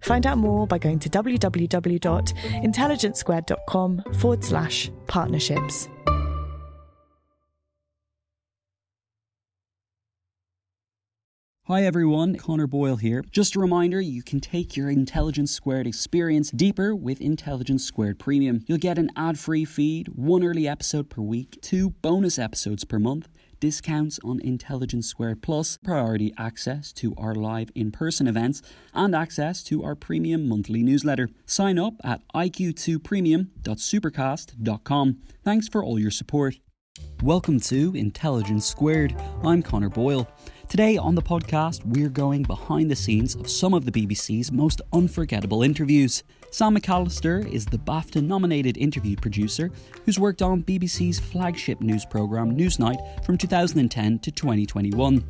[0.00, 5.88] Find out more by going to www.intelligencesquared.com forward slash partnerships.
[11.68, 13.22] Hi everyone, Connor Boyle here.
[13.30, 18.64] Just a reminder, you can take your Intelligence Squared experience deeper with Intelligence Squared Premium.
[18.66, 23.28] You'll get an ad-free feed, one early episode per week, two bonus episodes per month,
[23.60, 28.62] discounts on Intelligence Squared Plus, priority access to our live in-person events,
[28.94, 31.28] and access to our premium monthly newsletter.
[31.46, 35.18] Sign up at iq2premium.supercast.com.
[35.44, 36.56] Thanks for all your support.
[37.22, 39.14] Welcome to Intelligence Squared.
[39.42, 40.28] I'm Connor Boyle.
[40.68, 44.82] Today on the podcast, we're going behind the scenes of some of the BBC's most
[44.92, 46.24] unforgettable interviews.
[46.50, 49.70] Sam McAlister is the BAFTA nominated interview producer
[50.04, 55.24] who's worked on BBC's flagship news programme Newsnight from 2010 to 2021.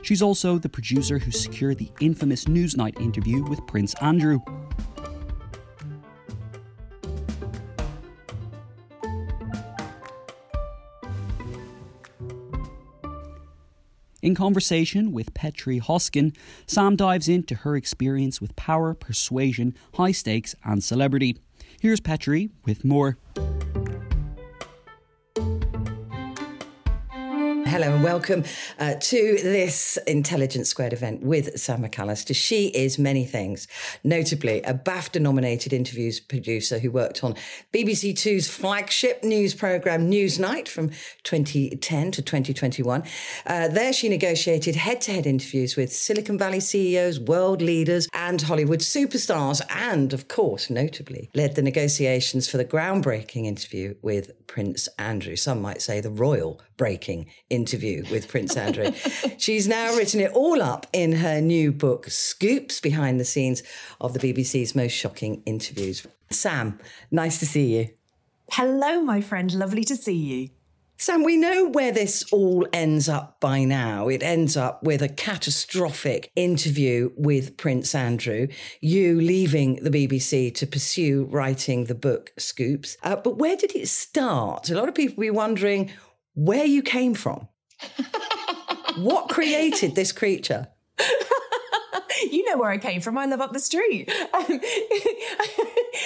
[0.00, 4.40] She's also the producer who secured the infamous Newsnight interview with Prince Andrew.
[14.22, 16.32] In conversation with Petrie Hosken,
[16.64, 21.38] Sam dives into her experience with power, persuasion, high stakes, and celebrity.
[21.80, 23.18] Here's Petrie with more.
[27.72, 28.44] Hello and welcome
[28.78, 32.36] uh, to this Intelligence Squared event with Sam McAlister.
[32.36, 33.66] She is many things,
[34.04, 37.34] notably a BAFTA nominated interviews producer who worked on
[37.72, 40.90] BBC Two's flagship news programme Newsnight from
[41.22, 43.04] 2010 to 2021.
[43.46, 48.42] Uh, there, she negotiated head to head interviews with Silicon Valley CEOs, world leaders, and
[48.42, 54.90] Hollywood superstars, and of course, notably, led the negotiations for the groundbreaking interview with Prince
[54.98, 55.36] Andrew.
[55.36, 58.90] Some might say the royal breaking interview with Prince Andrew.
[59.38, 63.62] She's now written it all up in her new book, Scoops Behind the Scenes
[64.00, 66.04] of the BBC's Most Shocking Interviews.
[66.30, 66.80] Sam,
[67.12, 67.90] nice to see you.
[68.50, 69.54] Hello, my friend.
[69.54, 70.48] Lovely to see you.
[70.96, 74.08] Sam, we know where this all ends up by now.
[74.08, 78.48] It ends up with a catastrophic interview with Prince Andrew,
[78.80, 82.96] you leaving the BBC to pursue writing the book Scoops.
[83.04, 84.68] Uh, but where did it start?
[84.68, 85.92] A lot of people be wondering
[86.34, 87.48] where you came from.
[88.96, 90.68] what created this creature?
[92.30, 93.18] you know where I came from.
[93.18, 94.10] I live up the street.
[94.32, 94.44] Um,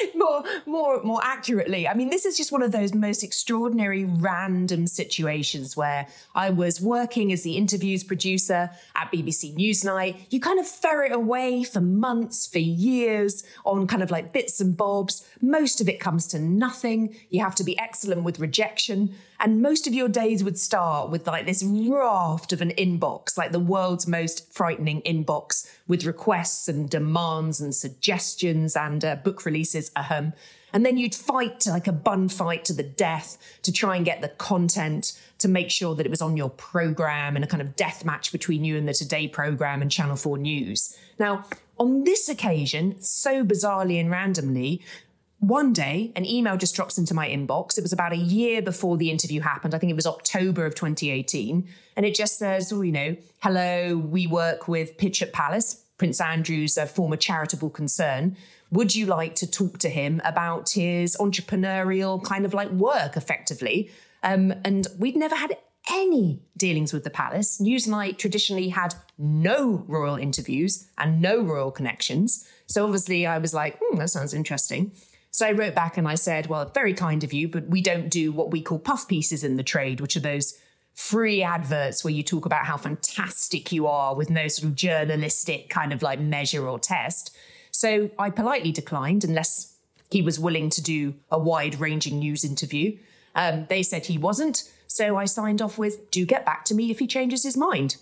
[0.14, 4.86] more, more, more accurately, I mean, this is just one of those most extraordinary random
[4.86, 10.16] situations where I was working as the interviews producer at BBC Newsnight.
[10.30, 14.76] You kind of ferret away for months, for years on kind of like bits and
[14.76, 15.26] bobs.
[15.40, 17.16] Most of it comes to nothing.
[17.30, 19.14] You have to be excellent with rejection.
[19.38, 23.52] And most of your days would start with like this raft of an inbox, like
[23.52, 29.85] the world's most frightening inbox with requests and demands and suggestions and uh, book releases.
[29.94, 30.32] Ahem.
[30.72, 34.20] And then you'd fight like a bun fight to the death to try and get
[34.20, 37.76] the content to make sure that it was on your program and a kind of
[37.76, 40.96] death match between you and the Today program and Channel 4 News.
[41.18, 41.44] Now,
[41.78, 44.82] on this occasion, so bizarrely and randomly,
[45.38, 47.76] one day, an email just drops into my inbox.
[47.76, 49.74] It was about a year before the interview happened.
[49.74, 51.68] I think it was October of 2018.
[51.96, 56.20] And it just says, oh, you know, hello, we work with Pitch at Palace, Prince
[56.20, 58.36] Andrew's uh, former charitable concern.
[58.70, 63.90] Would you like to talk to him about his entrepreneurial kind of like work effectively?
[64.22, 65.56] Um, and we'd never had
[65.90, 67.60] any dealings with the palace.
[67.60, 72.48] Newsnight traditionally had no royal interviews and no royal connections.
[72.66, 74.92] So obviously I was like, hmm, that sounds interesting.
[75.30, 78.08] So I wrote back and I said, well, very kind of you, but we don't
[78.08, 80.58] do what we call puff pieces in the trade, which are those
[80.94, 85.68] free adverts where you talk about how fantastic you are with no sort of journalistic
[85.68, 87.36] kind of like measure or test.
[87.76, 89.76] So I politely declined unless
[90.10, 92.96] he was willing to do a wide ranging news interview.
[93.34, 94.62] Um, they said he wasn't.
[94.86, 97.96] So I signed off with, do get back to me if he changes his mind.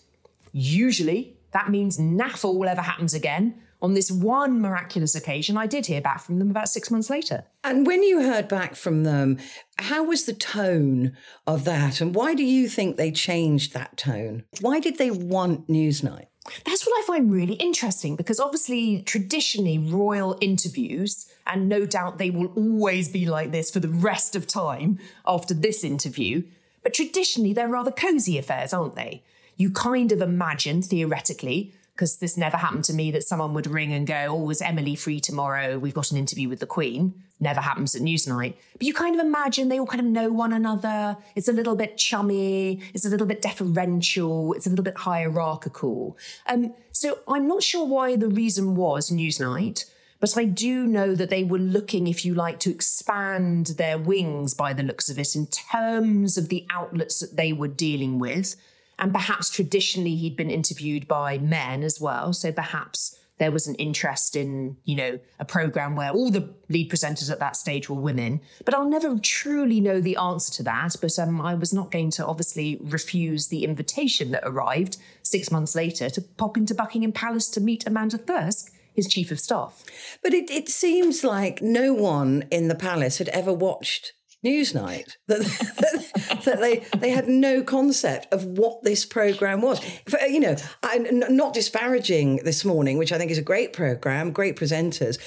[0.52, 3.60] Usually that means naff all ever happens again.
[3.82, 7.44] On this one miraculous occasion, I did hear back from them about six months later.
[7.64, 9.38] And when you heard back from them,
[9.78, 11.16] how was the tone
[11.46, 12.00] of that?
[12.00, 14.44] And why do you think they changed that tone?
[14.60, 16.26] Why did they want Newsnight?
[16.64, 22.30] That's what I find really interesting because obviously, traditionally, royal interviews, and no doubt they
[22.30, 26.42] will always be like this for the rest of time after this interview,
[26.82, 29.22] but traditionally, they're rather cozy affairs, aren't they?
[29.56, 33.92] You kind of imagine, theoretically, because this never happened to me that someone would ring
[33.92, 35.78] and go, Oh, is Emily free tomorrow?
[35.78, 37.14] We've got an interview with the Queen.
[37.38, 38.54] Never happens at Newsnight.
[38.72, 41.16] But you kind of imagine they all kind of know one another.
[41.36, 42.80] It's a little bit chummy.
[42.94, 44.54] It's a little bit deferential.
[44.54, 46.18] It's a little bit hierarchical.
[46.46, 49.84] Um, so I'm not sure why the reason was Newsnight.
[50.20, 54.54] But I do know that they were looking, if you like, to expand their wings
[54.54, 58.56] by the looks of it in terms of the outlets that they were dealing with.
[59.04, 62.32] And perhaps traditionally he'd been interviewed by men as well.
[62.32, 66.90] So perhaps there was an interest in, you know, a program where all the lead
[66.90, 68.40] presenters at that stage were women.
[68.64, 70.96] But I'll never truly know the answer to that.
[71.02, 75.74] But um, I was not going to obviously refuse the invitation that arrived six months
[75.74, 78.72] later to pop into Buckingham Palace to meet Amanda Thirsk.
[78.94, 79.84] His chief of staff.
[80.22, 84.12] But it, it seems like no one in the palace had ever watched
[84.44, 85.40] Newsnight that,
[86.44, 89.80] that they they had no concept of what this program was.
[90.28, 94.56] You know, I'm not disparaging this morning, which I think is a great program, great
[94.56, 95.18] presenters,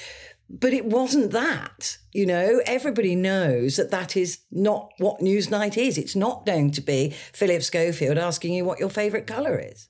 [0.50, 1.98] but it wasn't that.
[2.14, 5.98] You know, everybody knows that that is not what Newsnight is.
[5.98, 9.88] It's not going to be Philip Schofield asking you what your favourite colour is.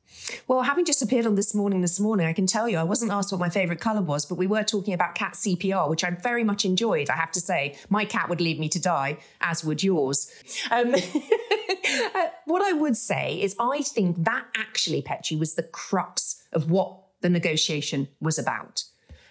[0.48, 3.12] Well, having just appeared on This Morning This Morning, I can tell you I wasn't
[3.12, 6.09] asked what my favourite colour was, but we were talking about cat CPR, which I
[6.09, 7.77] very much enjoyed, I have to say.
[7.89, 10.30] My cat would leave me to die, as would yours.
[10.69, 10.95] Um,
[12.15, 16.69] uh, what I would say is I think that actually, Petrie, was the crux of
[16.69, 18.83] what the negotiation was about.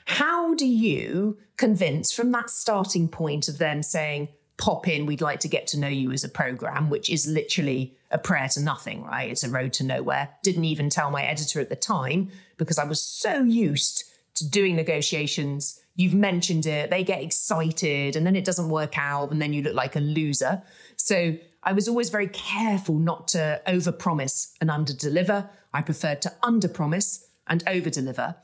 [0.06, 5.40] How do you convince from that starting point of them saying, pop in, we'd like
[5.40, 9.02] to get to know you as a program, which is literally a prayer to nothing,
[9.04, 9.30] right?
[9.30, 10.30] It's a road to nowhere.
[10.42, 14.04] Didn't even tell my editor at the time because I was so used
[14.36, 15.80] to doing negotiations.
[15.96, 19.62] You've mentioned it, they get excited, and then it doesn't work out, and then you
[19.62, 20.62] look like a loser.
[20.96, 25.48] So I was always very careful not to overpromise and underdeliver.
[25.74, 28.36] I preferred to underpromise and overdeliver.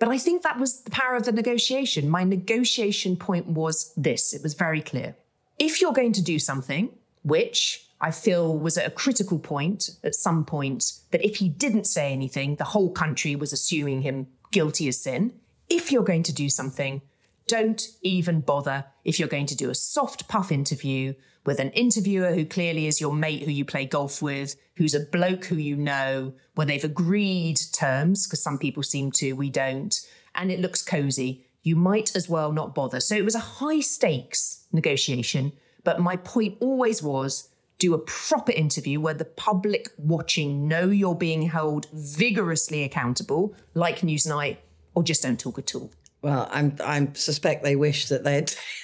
[0.00, 2.08] But I think that was the power of the negotiation.
[2.08, 5.14] My negotiation point was this it was very clear.
[5.58, 6.90] If you're going to do something,
[7.22, 11.86] which I feel was at a critical point at some point that if he didn't
[11.86, 15.34] say anything, the whole country was assuming him guilty as sin.
[15.68, 17.02] If you're going to do something,
[17.50, 21.14] don't even bother if you're going to do a soft puff interview
[21.44, 25.00] with an interviewer who clearly is your mate who you play golf with, who's a
[25.00, 30.00] bloke who you know, where they've agreed terms, because some people seem to, we don't,
[30.36, 31.44] and it looks cozy.
[31.64, 33.00] You might as well not bother.
[33.00, 37.48] So it was a high stakes negotiation, but my point always was
[37.78, 44.02] do a proper interview where the public watching know you're being held vigorously accountable, like
[44.02, 44.58] Newsnight,
[44.94, 45.90] or just don't talk at all.
[46.22, 48.34] Well, I'm I suspect they wish that they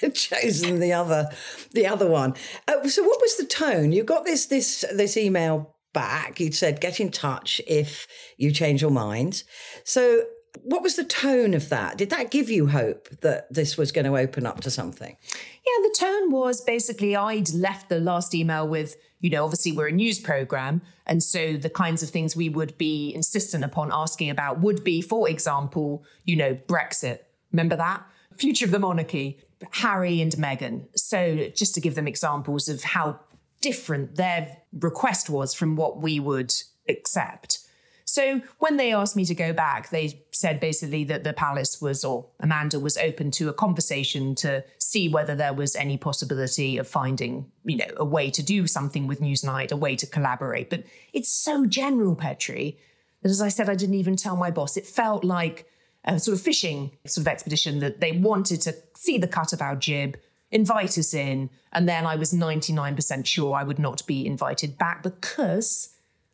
[0.01, 1.29] had chosen the other
[1.71, 2.33] the other one.
[2.67, 3.91] Uh, so, what was the tone?
[3.91, 6.39] You got this this this email back.
[6.39, 9.43] You'd said get in touch if you change your mind.
[9.83, 10.23] So,
[10.63, 11.97] what was the tone of that?
[11.97, 15.15] Did that give you hope that this was going to open up to something?
[15.23, 19.87] Yeah, the tone was basically I'd left the last email with, you know, obviously we're
[19.87, 20.81] a news program.
[21.05, 25.01] And so the kinds of things we would be insistent upon asking about would be,
[25.01, 27.19] for example, you know, Brexit.
[27.51, 28.05] Remember that?
[28.35, 29.39] Future of the monarchy,
[29.71, 30.87] Harry and Meghan.
[30.95, 33.19] So just to give them examples of how
[33.61, 36.53] different their request was from what we would
[36.87, 37.59] accept.
[38.05, 42.05] So when they asked me to go back, they said basically that the palace was,
[42.05, 46.87] or Amanda was open to a conversation to see whether there was any possibility of
[46.87, 50.69] finding, you know, a way to do something with Newsnight, a way to collaborate.
[50.69, 52.79] But it's so general, Petrie,
[53.23, 54.77] that as I said, I didn't even tell my boss.
[54.77, 55.67] It felt like
[56.05, 59.61] a sort of fishing sort of expedition that they wanted to see the cut of
[59.61, 60.17] our jib,
[60.51, 65.03] invite us in, and then I was 99% sure I would not be invited back
[65.03, 65.89] because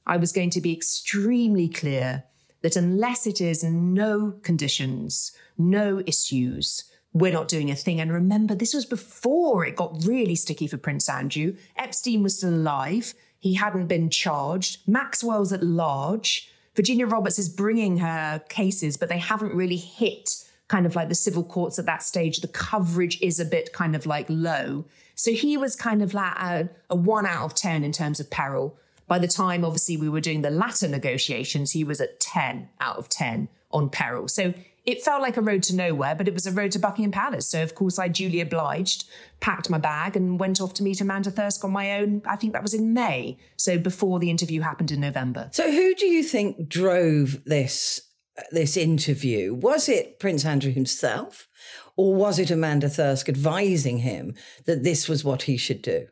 [0.06, 2.24] I was going to be extremely clear
[2.62, 8.00] that unless it is no conditions, no issues, we're not doing a thing.
[8.00, 11.56] And remember, this was before it got really sticky for Prince Andrew.
[11.78, 13.14] Epstein was still alive.
[13.40, 14.88] He hadn't been charged.
[14.88, 16.50] Maxwell's at large.
[16.76, 20.30] Virginia Roberts is bringing her cases, but they haven't really hit
[20.68, 22.40] kind of like the civil courts at that stage.
[22.40, 24.86] The coverage is a bit kind of like low.
[25.16, 28.30] So he was kind of like a, a one out of 10 in terms of
[28.30, 28.76] peril.
[29.08, 32.98] By the time, obviously, we were doing the latter negotiations, he was at 10 out
[32.98, 34.28] of 10 on peril.
[34.28, 34.54] So
[34.86, 37.48] it felt like a road to nowhere, but it was a road to Buckingham Palace.
[37.48, 39.06] So, of course, I duly obliged,
[39.40, 42.22] packed my bag, and went off to meet Amanda Thirsk on my own.
[42.26, 43.38] I think that was in May.
[43.56, 45.50] So, before the interview happened in November.
[45.54, 48.02] So, who do you think drove this?
[48.52, 51.48] This interview was it Prince Andrew himself,
[51.96, 54.34] or was it Amanda Thirsk advising him
[54.66, 56.08] that this was what he should do?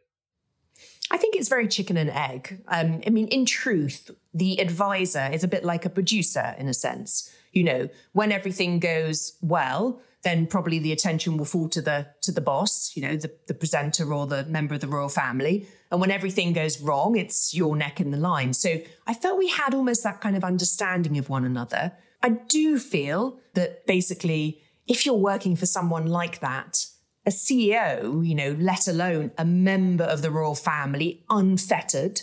[1.09, 2.61] I think it's very chicken and egg.
[2.67, 6.73] Um, I mean, in truth, the advisor is a bit like a producer in a
[6.73, 7.29] sense.
[7.51, 12.31] You know, when everything goes well, then probably the attention will fall to the to
[12.31, 15.67] the boss, you know, the, the presenter or the member of the royal family.
[15.89, 18.53] And when everything goes wrong, it's your neck in the line.
[18.53, 21.93] So I felt we had almost that kind of understanding of one another.
[22.23, 26.85] I do feel that basically, if you're working for someone like that,
[27.25, 32.21] a CEO, you know, let alone a member of the royal family, unfettered,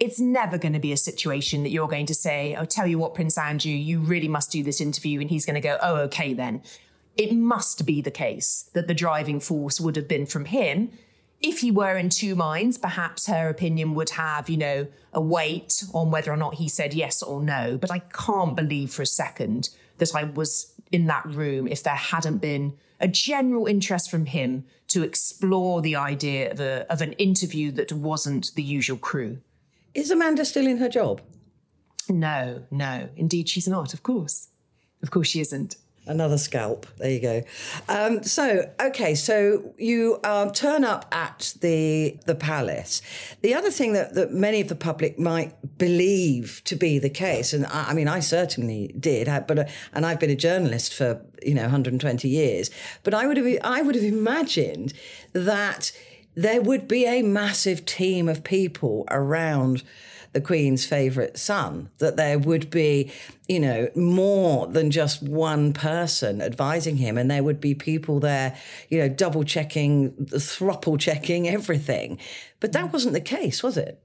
[0.00, 2.86] it's never going to be a situation that you're going to say, "I'll oh, tell
[2.86, 5.78] you what, Prince Andrew, you really must do this interview," and he's going to go,
[5.80, 6.62] "Oh, okay then."
[7.16, 10.90] It must be the case that the driving force would have been from him.
[11.42, 15.84] If he were in two minds, perhaps her opinion would have, you know, a weight
[15.92, 17.76] on whether or not he said yes or no.
[17.76, 21.94] But I can't believe for a second that I was in that room if there
[21.94, 27.12] hadn't been a general interest from him to explore the idea of, a, of an
[27.14, 29.38] interview that wasn't the usual crew.
[29.94, 31.20] Is Amanda still in her job?
[32.08, 33.08] No, no.
[33.16, 34.48] Indeed, she's not, of course.
[35.02, 35.76] Of course, she isn't.
[36.06, 36.86] Another scalp.
[36.96, 37.42] There you go.
[37.88, 43.02] Um, so, okay, so you uh, turn up at the the palace.
[43.42, 47.52] The other thing that, that many of the public might believe to be the case,
[47.52, 51.22] and I, I mean, I certainly did, but uh, and I've been a journalist for
[51.42, 52.70] you know 120 years,
[53.02, 54.94] but I would have I would have imagined
[55.34, 55.92] that
[56.42, 59.82] there would be a massive team of people around
[60.32, 63.10] the Queen's favourite son, that there would be,
[63.48, 68.56] you know, more than just one person advising him, and there would be people there,
[68.88, 72.18] you know, double checking, thruple checking everything.
[72.60, 74.00] But that wasn't the case, was it?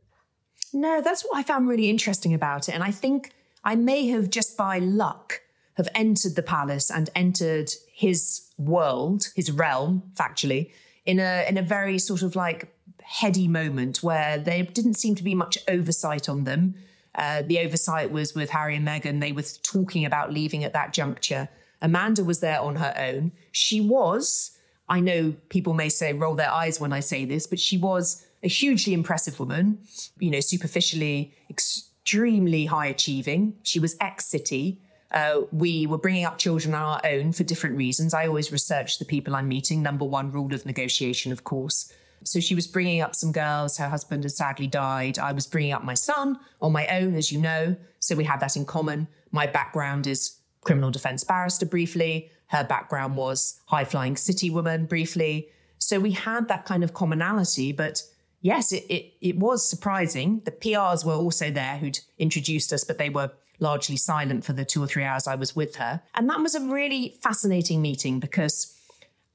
[0.73, 2.73] No, that's what I found really interesting about it.
[2.73, 3.31] And I think
[3.63, 5.41] I may have just by luck
[5.77, 10.71] have entered the palace and entered his world, his realm, factually,
[11.05, 15.23] in a in a very sort of like heady moment where there didn't seem to
[15.23, 16.75] be much oversight on them.
[17.13, 19.21] Uh, the oversight was with Harry and Meghan.
[19.21, 21.47] They were talking about leaving at that juncture.
[21.81, 23.31] Amanda was there on her own.
[23.51, 24.57] She was,
[24.89, 28.25] I know people may say, roll their eyes when I say this, but she was
[28.43, 29.79] a hugely impressive woman,
[30.19, 33.55] you know, superficially extremely high achieving.
[33.63, 34.81] She was ex city.
[35.15, 38.13] Uh, we were bringing up children on our own for different reasons.
[38.13, 39.81] I always research the people I'm meeting.
[39.81, 41.91] Number one rule of negotiation, of course.
[42.25, 43.77] So she was bringing up some girls.
[43.77, 45.17] Her husband had sadly died.
[45.17, 47.77] I was bringing up my son on my own, as you know.
[47.99, 49.07] So we had that in common.
[49.31, 52.29] My background is criminal defense barrister briefly.
[52.47, 55.47] Her background was high flying city woman briefly.
[55.77, 57.71] So we had that kind of commonality.
[57.71, 58.03] But
[58.41, 60.41] yes, it, it, it was surprising.
[60.43, 64.65] The PRs were also there who'd introduced us, but they were largely silent for the
[64.65, 66.01] two or three hours I was with her.
[66.13, 68.75] And that was a really fascinating meeting because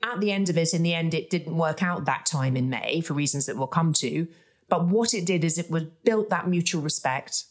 [0.03, 2.71] at the end of it, in the end, it didn't work out that time in
[2.71, 4.27] May for reasons that we'll come to.
[4.69, 7.45] But what it did is it was built that mutual respect,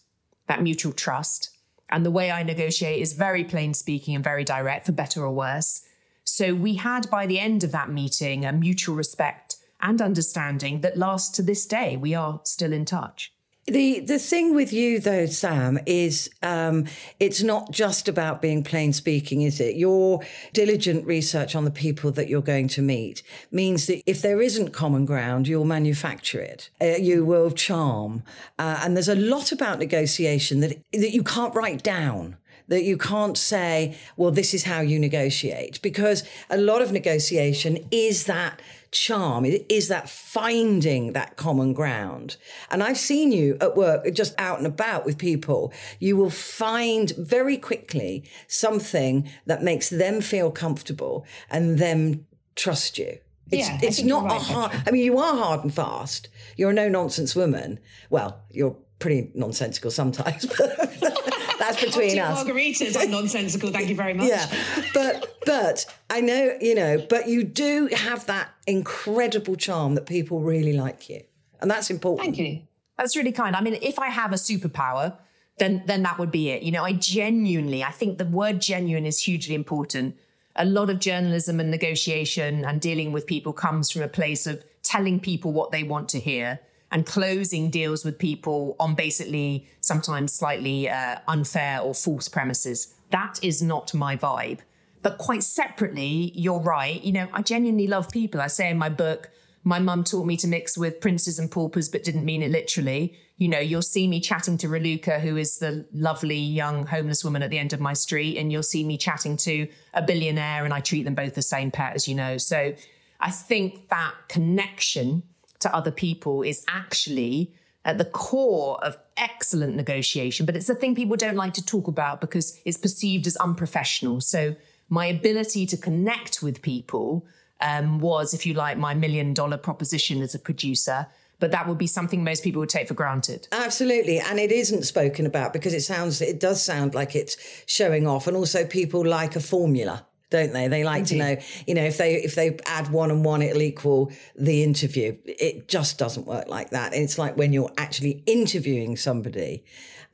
[0.47, 1.51] that mutual trust.
[1.89, 5.31] And the way I negotiate is very plain speaking and very direct, for better or
[5.31, 5.81] worse.
[6.23, 10.97] So we had by the end of that meeting a mutual respect and understanding that
[10.97, 11.97] lasts to this day.
[11.97, 13.33] We are still in touch.
[13.65, 16.85] The the thing with you though, Sam, is um,
[17.19, 19.75] it's not just about being plain speaking, is it?
[19.75, 20.21] Your
[20.53, 24.71] diligent research on the people that you're going to meet means that if there isn't
[24.71, 26.71] common ground, you'll manufacture it.
[26.81, 28.23] Uh, you will charm,
[28.57, 32.37] uh, and there's a lot about negotiation that that you can't write down
[32.69, 37.79] that you can't say, well, this is how you negotiate, because a lot of negotiation
[37.91, 42.37] is that charm is that finding that common ground.
[42.71, 45.73] And I've seen you at work, just out and about with people.
[45.99, 53.17] You will find very quickly something that makes them feel comfortable and them trust you.
[53.51, 56.29] It's, Yeah, it's not a right, hard, I mean, you are hard and fast.
[56.55, 57.79] You're a no nonsense woman.
[58.09, 61.18] Well, you're pretty nonsensical sometimes, but
[61.59, 62.43] that's between Two us.
[62.43, 63.71] margaritas, I'm nonsensical.
[63.71, 64.27] Thank you very much.
[64.27, 64.49] Yeah,
[64.93, 70.39] but but I know you know, but you do have that incredible charm that people
[70.39, 71.21] really like you,
[71.61, 72.35] and that's important.
[72.35, 72.61] Thank you.
[72.97, 73.55] That's really kind.
[73.55, 75.17] I mean, if I have a superpower,
[75.57, 76.63] then then that would be it.
[76.63, 80.15] You know, I genuinely, I think the word genuine is hugely important.
[80.55, 84.63] A lot of journalism and negotiation and dealing with people comes from a place of
[84.83, 86.59] telling people what they want to hear
[86.91, 92.93] and closing deals with people on basically sometimes slightly uh, unfair or false premises.
[93.11, 94.59] That is not my vibe.
[95.01, 97.01] But quite separately, you're right.
[97.01, 98.41] You know, I genuinely love people.
[98.41, 99.29] I say in my book,
[99.63, 103.15] my mum taught me to mix with princes and paupers, but didn't mean it literally.
[103.37, 107.43] You know, you'll see me chatting to Raluca, who is the lovely young homeless woman
[107.43, 110.73] at the end of my street, and you'll see me chatting to a billionaire, and
[110.73, 112.37] I treat them both the same pet, as you know.
[112.37, 112.73] So
[113.19, 115.23] I think that connection
[115.59, 117.53] to other people is actually
[117.85, 121.87] at the core of excellent negotiation, but it's the thing people don't like to talk
[121.87, 124.21] about because it's perceived as unprofessional.
[124.21, 124.55] So
[124.89, 127.25] my ability to connect with people
[127.61, 131.07] um, was, if you like, my million dollar proposition as a producer.
[131.39, 133.47] But that would be something most people would take for granted.
[133.53, 138.07] Absolutely, and it isn't spoken about because it sounds it does sound like it's showing
[138.07, 140.05] off, and also people like a formula.
[140.29, 140.67] Don't they?
[140.67, 143.63] They like to know, you know, if they if they add one and one, it'll
[143.63, 145.17] equal the interview.
[145.25, 146.93] It just doesn't work like that.
[146.93, 149.63] And it's like when you're actually interviewing somebody,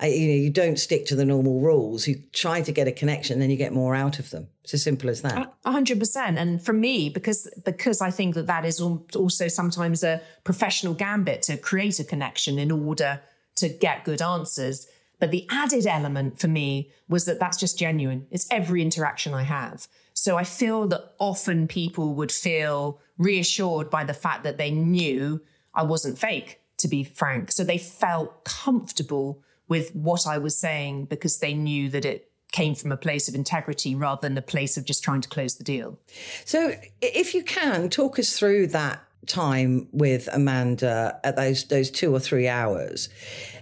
[0.02, 2.08] uh, you know, you don't stick to the normal rules.
[2.08, 4.48] You try to get a connection, then you get more out of them.
[4.64, 5.54] It's as simple as that.
[5.66, 6.38] A hundred percent.
[6.38, 11.42] And for me, because because I think that that is also sometimes a professional gambit
[11.44, 13.22] to create a connection in order
[13.58, 14.88] to get good answers.
[15.20, 18.28] But the added element for me was that that's just genuine.
[18.32, 19.88] It's every interaction I have.
[20.26, 25.40] So I feel that often people would feel reassured by the fact that they knew
[25.72, 27.52] I wasn't fake, to be frank.
[27.52, 32.74] So they felt comfortable with what I was saying because they knew that it came
[32.74, 35.64] from a place of integrity rather than a place of just trying to close the
[35.64, 36.00] deal.
[36.44, 36.74] So,
[37.04, 42.20] if you can talk us through that time with Amanda at those those two or
[42.20, 43.10] three hours,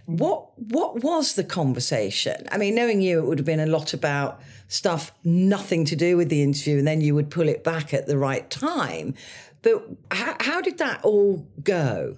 [0.05, 2.47] what what was the conversation?
[2.53, 6.17] I mean, knowing you, it would have been a lot about stuff nothing to do
[6.17, 9.13] with the interview, and then you would pull it back at the right time.
[9.61, 12.17] But how, how did that all go?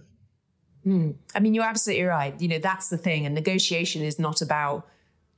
[1.36, 2.40] I mean, you're absolutely right.
[2.40, 3.26] You know, that's the thing.
[3.26, 4.88] And negotiation is not about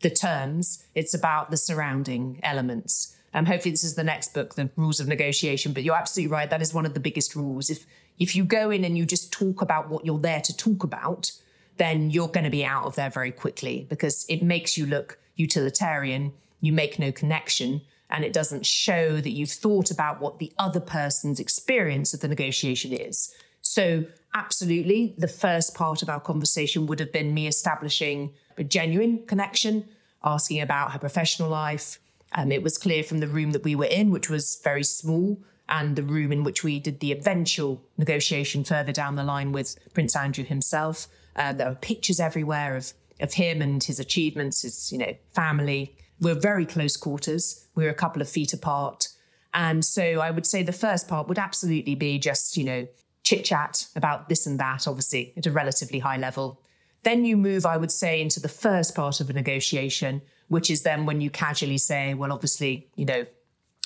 [0.01, 3.15] the terms, it's about the surrounding elements.
[3.33, 5.73] Um, hopefully, this is the next book, The Rules of Negotiation.
[5.73, 6.49] But you're absolutely right.
[6.49, 7.69] That is one of the biggest rules.
[7.69, 7.85] If
[8.19, 11.31] if you go in and you just talk about what you're there to talk about,
[11.77, 15.19] then you're going to be out of there very quickly because it makes you look
[15.35, 16.33] utilitarian.
[16.59, 20.79] You make no connection, and it doesn't show that you've thought about what the other
[20.79, 23.33] person's experience of the negotiation is.
[23.61, 29.25] So, absolutely, the first part of our conversation would have been me establishing a genuine
[29.25, 29.87] connection,
[30.23, 31.99] asking about her professional life.
[32.33, 35.37] Um, it was clear from the room that we were in, which was very small,
[35.69, 39.77] and the room in which we did the eventual negotiation further down the line with
[39.93, 41.07] Prince Andrew himself.
[41.35, 45.95] Uh, there were pictures everywhere of of him and his achievements, his you know family.
[46.19, 47.67] We're very close quarters.
[47.75, 49.09] We're a couple of feet apart,
[49.53, 52.87] and so I would say the first part would absolutely be just you know
[53.23, 56.61] chit chat about this and that, obviously at a relatively high level.
[57.03, 60.83] Then you move, I would say, into the first part of a negotiation, which is
[60.83, 63.25] then when you casually say, well, obviously, you know,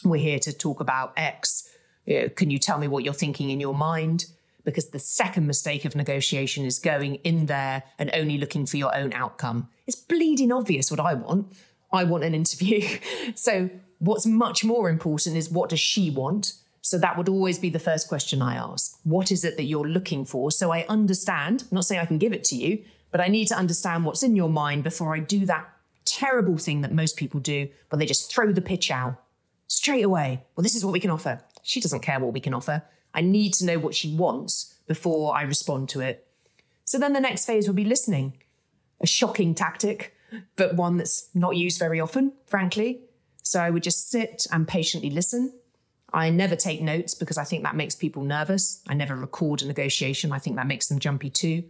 [0.04, 1.70] we're here to talk about X.
[2.06, 4.26] You know, can you tell me what you're thinking in your mind?
[4.63, 8.96] Because the second mistake of negotiation is going in there and only looking for your
[8.96, 9.70] own outcome.
[9.88, 11.54] It's bleeding obvious what I want.
[11.91, 12.88] I want an interview.
[13.36, 16.54] so, what's much more important is what does she want?
[16.82, 18.97] So, that would always be the first question I ask.
[19.04, 20.51] What is it that you're looking for?
[20.51, 23.47] So, I understand, I'm not saying I can give it to you, but I need
[23.47, 25.69] to understand what's in your mind before I do that
[26.06, 29.21] terrible thing that most people do, where they just throw the pitch out
[29.67, 30.43] straight away.
[30.56, 31.41] Well, this is what we can offer.
[31.63, 32.84] She doesn't care what we can offer.
[33.13, 36.27] I need to know what she wants before I respond to it.
[36.84, 38.34] So then the next phase will be listening.
[39.01, 40.15] A shocking tactic,
[40.56, 43.02] but one that's not used very often, frankly.
[43.44, 45.54] So I would just sit and patiently listen.
[46.13, 48.82] I never take notes because I think that makes people nervous.
[48.88, 50.32] I never record a negotiation.
[50.32, 51.63] I think that makes them jumpy too.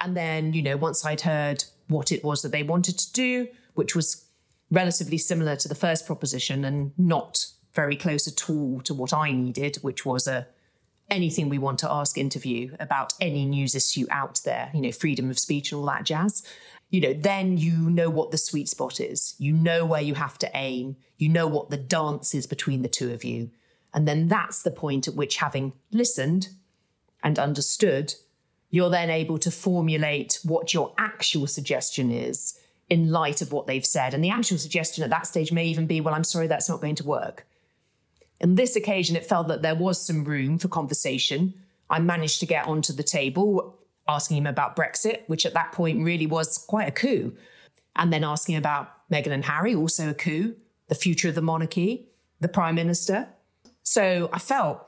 [0.00, 3.48] And then, you know, once I'd heard what it was that they wanted to do,
[3.74, 4.26] which was
[4.70, 9.32] relatively similar to the first proposition and not very close at all to what I
[9.32, 10.46] needed, which was a
[11.10, 15.30] anything we want to ask interview about any news issue out there, you know, freedom
[15.30, 16.42] of speech and all that jazz,
[16.90, 19.34] you know, then you know what the sweet spot is.
[19.38, 20.96] You know where you have to aim.
[21.18, 23.50] You know what the dance is between the two of you.
[23.92, 26.48] And then that's the point at which, having listened
[27.22, 28.14] and understood,
[28.70, 33.84] you're then able to formulate what your actual suggestion is in light of what they've
[33.84, 34.14] said.
[34.14, 36.80] And the actual suggestion at that stage may even be, well, I'm sorry, that's not
[36.80, 37.46] going to work.
[38.40, 41.54] In this occasion, it felt that there was some room for conversation.
[41.90, 43.77] I managed to get onto the table
[44.08, 47.36] asking him about Brexit, which at that point really was quite a coup.
[47.96, 50.56] And then asking about Meghan and Harry, also a coup,
[50.88, 52.08] the future of the monarchy,
[52.40, 53.28] the Prime Minister.
[53.82, 54.84] So I felt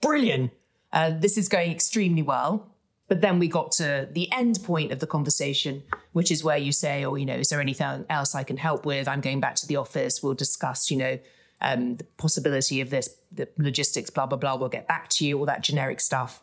[0.00, 0.52] brilliant.
[0.92, 2.72] Uh, this is going extremely well.
[3.08, 6.72] But then we got to the end point of the conversation, which is where you
[6.72, 9.06] say, oh, you know, is there anything else I can help with?
[9.06, 10.22] I'm going back to the office.
[10.22, 11.18] We'll discuss, you know,
[11.60, 14.56] um, the possibility of this, the logistics, blah, blah, blah.
[14.56, 16.42] We'll get back to you, all that generic stuff.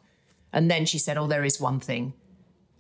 [0.54, 2.14] And then she said, oh, there is one thing.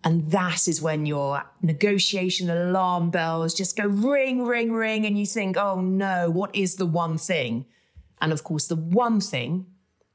[0.05, 5.05] And that is when your negotiation alarm bells just go ring, ring, ring.
[5.05, 7.65] And you think, oh no, what is the one thing?
[8.21, 9.65] And of course, the one thing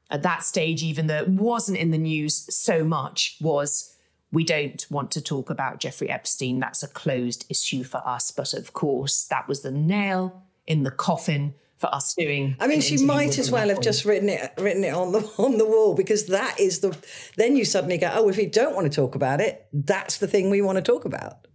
[0.09, 3.95] at that stage, even though it wasn't in the news so much, was
[4.31, 6.59] we don't want to talk about Jeffrey Epstein.
[6.59, 8.31] That's a closed issue for us.
[8.31, 12.55] But of course, that was the nail in the coffin for us doing.
[12.59, 15.57] I mean, she might as well have just written it written it on the on
[15.57, 16.95] the wall because that is the.
[17.37, 20.27] Then you suddenly go, oh, if you don't want to talk about it, that's the
[20.27, 21.47] thing we want to talk about.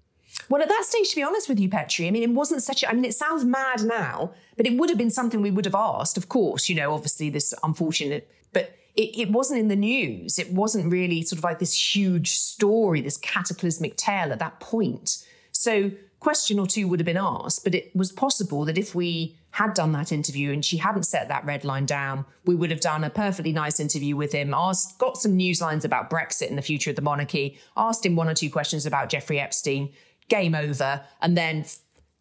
[0.48, 2.82] Well, at that stage, to be honest with you, Petrie, I mean, it wasn't such
[2.82, 5.64] a, I mean, it sounds mad now, but it would have been something we would
[5.64, 9.76] have asked, of course, you know, obviously this unfortunate, but it, it wasn't in the
[9.76, 10.38] news.
[10.38, 15.24] It wasn't really sort of like this huge story, this cataclysmic tale at that point.
[15.52, 19.36] So, question or two would have been asked, but it was possible that if we
[19.54, 22.80] had done that interview and she hadn't set that red line down, we would have
[22.80, 26.58] done a perfectly nice interview with him, asked, got some news lines about Brexit and
[26.58, 29.92] the future of the monarchy, asked him one or two questions about Jeffrey Epstein,
[30.28, 31.00] game over.
[31.22, 31.64] And then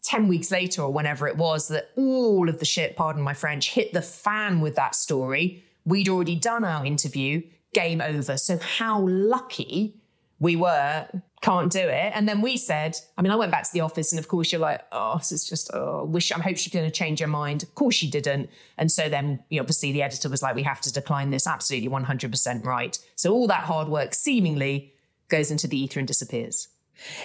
[0.04, 3.72] 10 weeks later, or whenever it was, that all of the shit, pardon my French,
[3.72, 5.64] hit the fan with that story.
[5.86, 7.42] We'd already done our interview,
[7.74, 8.38] game over.
[8.38, 9.96] So, how lucky
[10.40, 11.08] we were,
[11.44, 12.12] can't do it.
[12.16, 14.52] And then we said, I mean, I went back to the office, and of course,
[14.52, 17.28] you're like, oh, this is just, oh, wish, I hope she's going to change her
[17.28, 17.64] mind.
[17.64, 18.50] Of course, she didn't.
[18.78, 21.46] And so then, you know, obviously, the editor was like, we have to decline this.
[21.46, 22.98] Absolutely 100% right.
[23.16, 24.94] So, all that hard work seemingly
[25.28, 26.70] goes into the ether and disappears.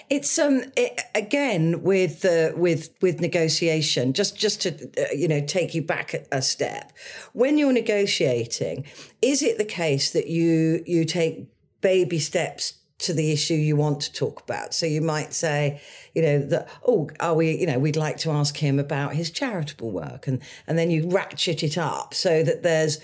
[0.08, 4.14] It's um it, again with uh, with with negotiation.
[4.14, 6.92] Just just to uh, you know take you back a, a step.
[7.34, 8.86] When you're negotiating,
[9.20, 11.48] is it the case that you you take
[11.82, 14.74] baby steps to the issue you want to talk about.
[14.74, 15.80] So you might say,
[16.14, 19.30] you know, that, oh, are we, you know, we'd like to ask him about his
[19.30, 20.26] charitable work.
[20.26, 22.98] And, and then you ratchet it up so that there's,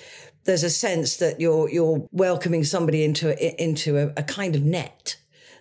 [0.45, 5.17] there's a sense that you're, you're welcoming somebody into, into a, a kind of net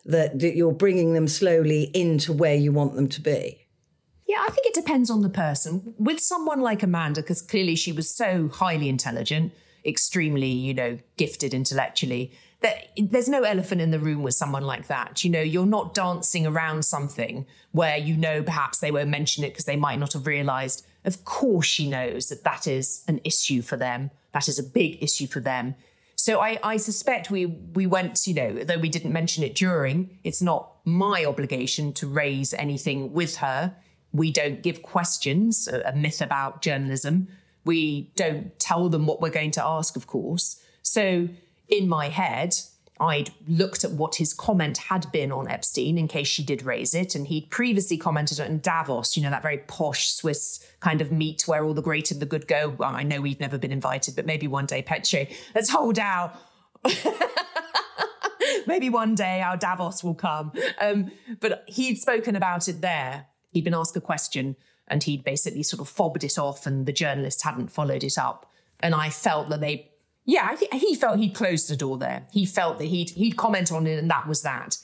[0.06, 3.60] that, that you're bringing them slowly into where you want them to be?
[4.28, 5.94] Yeah, I think it depends on the person.
[6.00, 9.54] With someone like Amanda, because clearly she was so highly intelligent,
[9.86, 12.32] extremely, you know, gifted intellectually,
[12.64, 15.24] that there's no elephant in the room with someone like that.
[15.24, 19.50] You know, you're not dancing around something where you know perhaps they won't mention it
[19.50, 20.86] because they might not have realized.
[21.04, 24.12] Of course, she knows that that is an issue for them.
[24.32, 25.76] That is a big issue for them.
[26.16, 30.18] So I, I suspect we we went, you know, though we didn't mention it during,
[30.24, 33.76] it's not my obligation to raise anything with her.
[34.14, 37.28] We don't give questions, a, a myth about journalism.
[37.66, 40.62] We don't tell them what we're going to ask, of course.
[40.82, 41.28] So
[41.74, 42.54] in my head,
[43.00, 46.94] I'd looked at what his comment had been on Epstein in case she did raise
[46.94, 47.16] it.
[47.16, 51.48] And he'd previously commented on Davos, you know, that very posh Swiss kind of meet
[51.48, 52.76] where all the great and the good go.
[52.78, 56.40] Well, I know we've never been invited, but maybe one day, Petrie, let's hold out.
[58.68, 60.52] maybe one day our Davos will come.
[60.80, 63.26] Um, but he'd spoken about it there.
[63.52, 64.56] He'd been asked a question
[64.88, 68.52] and he'd basically sort of fobbed it off, and the journalist hadn't followed it up.
[68.82, 69.93] And I felt that they
[70.26, 72.26] yeah, think he felt he'd closed the door there.
[72.32, 74.78] He felt that he'd he'd comment on it, and that was that.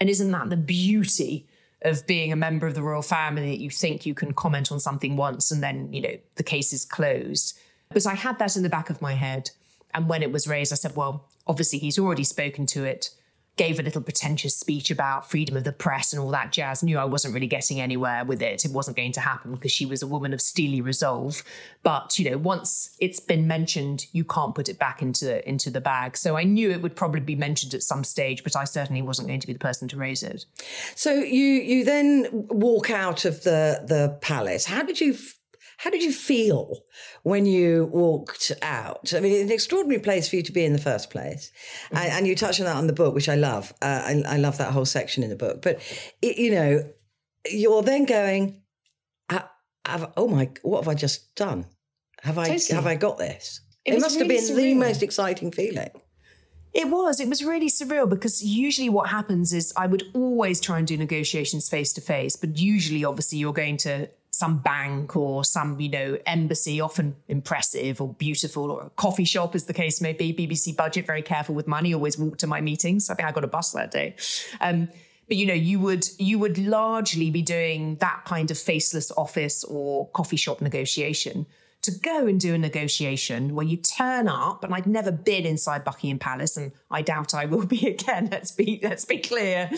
[0.00, 1.46] And isn't that the beauty
[1.82, 4.78] of being a member of the royal family that you think you can comment on
[4.78, 7.58] something once and then you know the case is closed?
[7.90, 9.50] But I had that in the back of my head,
[9.94, 13.10] and when it was raised, I said, well, obviously he's already spoken to it
[13.56, 16.82] gave a little pretentious speech about freedom of the press and all that jazz.
[16.82, 18.64] Knew I wasn't really getting anywhere with it.
[18.64, 21.42] It wasn't going to happen because she was a woman of steely resolve.
[21.82, 25.80] But you know, once it's been mentioned, you can't put it back into into the
[25.80, 26.16] bag.
[26.16, 29.28] So I knew it would probably be mentioned at some stage, but I certainly wasn't
[29.28, 30.46] going to be the person to raise it.
[30.94, 34.64] So you you then walk out of the the palace.
[34.64, 35.16] How did you?
[35.82, 36.84] How did you feel
[37.24, 39.12] when you walked out?
[39.14, 41.50] I mean, it's an extraordinary place for you to be in the first place.
[41.86, 41.96] Mm-hmm.
[41.96, 43.74] And, and, you touch on that on the book, which I love.
[43.82, 45.60] Uh, I, I, love that whole section in the book.
[45.60, 45.80] But,
[46.22, 46.88] it, you know,
[47.50, 48.62] you're then going,
[49.84, 51.66] have, oh my, what have I just done?
[52.22, 52.76] Have I, totally.
[52.76, 53.60] have I got this?
[53.84, 54.62] It, it must really have been surreal.
[54.62, 55.90] the most exciting feeling.
[56.72, 57.18] It was.
[57.18, 60.96] It was really surreal because usually what happens is I would always try and do
[60.96, 65.90] negotiations face to face, but usually, obviously, you're going to some bank or some, you
[65.90, 70.32] know, embassy, often impressive or beautiful, or a coffee shop, as the case may be.
[70.32, 73.10] BBC budget, very careful with money, always walk to my meetings.
[73.10, 74.16] I think I got a bus that day.
[74.60, 74.88] Um,
[75.28, 79.64] but you know, you would you would largely be doing that kind of faceless office
[79.64, 81.46] or coffee shop negotiation
[81.82, 85.84] to go and do a negotiation where you turn up, and I'd never been inside
[85.84, 88.28] Buckingham Palace, and I doubt I will be again.
[88.30, 89.70] Let's be let's be clear.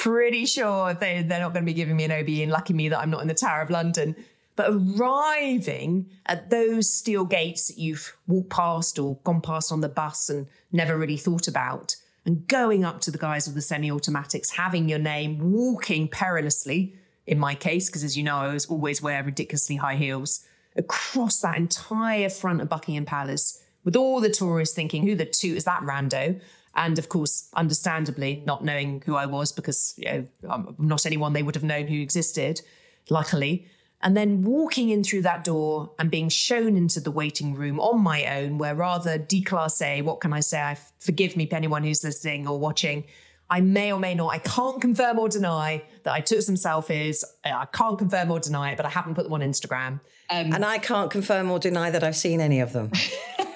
[0.00, 2.88] Pretty sure they, they're not going to be giving me an OBE, and lucky me
[2.88, 4.16] that I'm not in the Tower of London.
[4.56, 9.90] But arriving at those steel gates that you've walked past or gone past on the
[9.90, 13.90] bus and never really thought about, and going up to the guys with the semi
[13.90, 16.94] automatics, having your name, walking perilously,
[17.26, 21.40] in my case, because as you know, I was always wear ridiculously high heels across
[21.40, 25.64] that entire front of Buckingham Palace with all the tourists thinking, who the two is
[25.64, 26.40] that rando?
[26.74, 31.32] And of course, understandably, not knowing who I was because you know, I'm not anyone
[31.32, 32.60] they would have known who existed,
[33.08, 33.66] luckily.
[34.02, 38.00] And then walking in through that door and being shown into the waiting room on
[38.00, 40.60] my own, where rather declasse, what can I say?
[40.60, 43.04] I forgive me, anyone who's listening or watching.
[43.50, 47.24] I may or may not, I can't confirm or deny that I took some selfies.
[47.44, 50.00] I can't confirm or deny it, but I haven't put them on Instagram.
[50.30, 52.92] Um, and I can't confirm or deny that I've seen any of them.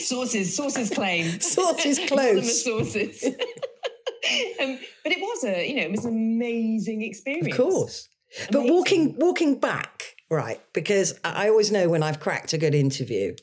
[0.00, 1.40] sources, sources claim.
[1.40, 2.64] sources close.
[2.64, 3.24] sources.
[4.60, 7.48] um, but it was a, you know, it was an amazing experience.
[7.48, 8.08] Of course.
[8.36, 8.52] Amazing.
[8.52, 10.60] But walking, walking back, right?
[10.72, 13.34] Because I always know when I've cracked a good interview,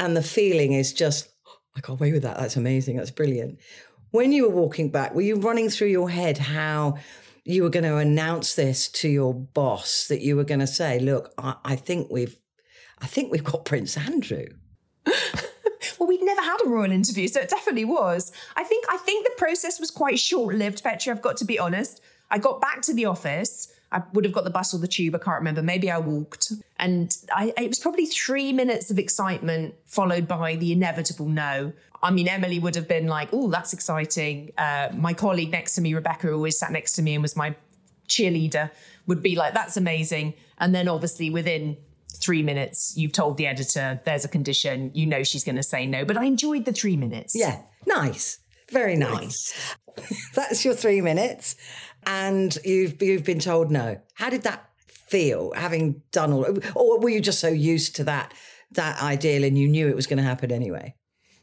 [0.00, 1.28] and the feeling is just,
[1.76, 2.38] I got away with that.
[2.38, 2.96] That's amazing.
[2.96, 3.58] That's brilliant.
[4.10, 6.98] When you were walking back, were you running through your head how?
[7.44, 10.98] you were going to announce this to your boss that you were going to say,
[10.98, 12.36] "Look, I, I think we've,
[12.98, 14.46] I think we've got Prince Andrew."
[15.98, 18.32] well, we'd never had a royal interview, so it definitely was.
[18.56, 21.12] I think I think the process was quite short-lived, Petrie.
[21.12, 22.00] I've got to be honest.
[22.30, 23.72] I got back to the office.
[23.92, 25.14] I would have got the bus or the tube.
[25.14, 25.62] I can't remember.
[25.62, 26.52] Maybe I walked.
[26.78, 31.72] And I, it was probably three minutes of excitement, followed by the inevitable no.
[32.02, 34.52] I mean, Emily would have been like, oh, that's exciting.
[34.58, 37.36] Uh, my colleague next to me, Rebecca, who always sat next to me and was
[37.36, 37.54] my
[38.08, 38.70] cheerleader,
[39.06, 40.34] would be like, that's amazing.
[40.58, 41.76] And then obviously within
[42.24, 45.86] three minutes, you've told the editor there's a condition, you know she's going to say
[45.86, 46.04] no.
[46.04, 47.34] But I enjoyed the three minutes.
[47.34, 48.38] Yeah, nice.
[48.70, 49.54] Very nice.
[49.98, 50.16] nice.
[50.34, 51.56] that's your three minutes.
[52.06, 54.00] And you've, you've been told no.
[54.14, 54.68] How did that
[55.08, 58.32] feel having done all, or were you just so used to that,
[58.72, 60.94] that ideal and you knew it was going to happen anyway?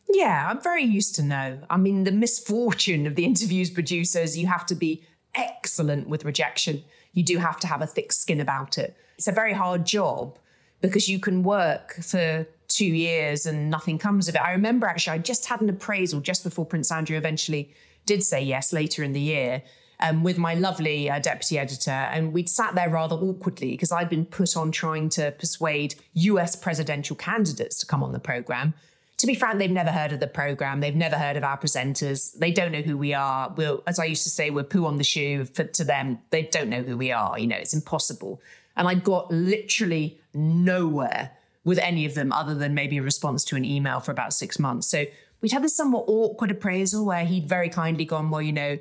[0.09, 1.59] Yeah, I'm very used to no.
[1.69, 5.03] I mean, the misfortune of the interviews producers, you have to be
[5.35, 6.83] excellent with rejection.
[7.13, 8.95] You do have to have a thick skin about it.
[9.17, 10.37] It's a very hard job
[10.81, 14.41] because you can work for two years and nothing comes of it.
[14.41, 17.73] I remember actually, I just had an appraisal just before Prince Andrew eventually
[18.05, 19.61] did say yes later in the year.
[20.03, 24.09] Um, with my lovely uh, deputy editor, and we'd sat there rather awkwardly because I'd
[24.09, 28.73] been put on trying to persuade US presidential candidates to come on the program
[29.21, 30.79] to be frank, they've never heard of the program.
[30.79, 32.33] They've never heard of our presenters.
[32.33, 33.53] They don't know who we are.
[33.55, 36.17] We're, as I used to say, we're poo on the shoe for, to them.
[36.31, 37.37] They don't know who we are.
[37.37, 38.41] You know, it's impossible.
[38.75, 41.31] And I got literally nowhere
[41.63, 44.57] with any of them other than maybe a response to an email for about six
[44.57, 44.87] months.
[44.87, 45.05] So
[45.41, 48.79] we'd had this somewhat awkward appraisal where he'd very kindly gone, well, you know,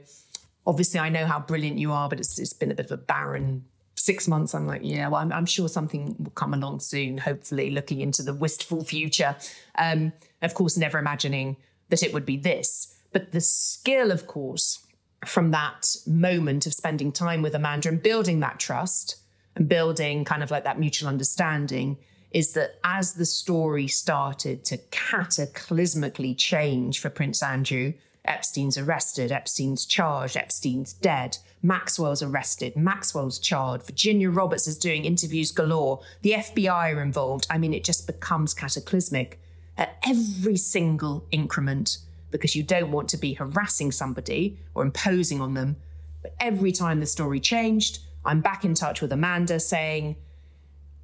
[0.67, 2.97] obviously I know how brilliant you are, but it's, it's been a bit of a
[2.97, 3.65] barren
[4.01, 7.71] six months, I'm like, yeah, well, I'm, I'm, sure something will come along soon, hopefully,
[7.71, 9.37] looking into the wistful future.
[9.77, 11.59] Um, of course, never imagining
[11.91, 12.97] that it would be this.
[13.13, 14.87] But the skill, of course,
[15.27, 19.17] from that moment of spending time with Amanda and building that trust
[19.57, 21.97] and building kind of like that mutual understanding
[22.31, 27.93] is that as the story started to cataclysmically change for Prince Andrew,
[28.25, 31.39] Epstein's arrested, Epstein's charged, Epstein's dead.
[31.63, 37.47] Maxwell's arrested, Maxwell's charged, Virginia Roberts is doing interviews galore, the FBI are involved.
[37.51, 39.39] I mean, it just becomes cataclysmic
[39.77, 41.99] at every single increment
[42.31, 45.77] because you don't want to be harassing somebody or imposing on them.
[46.23, 50.17] But every time the story changed, I'm back in touch with Amanda saying,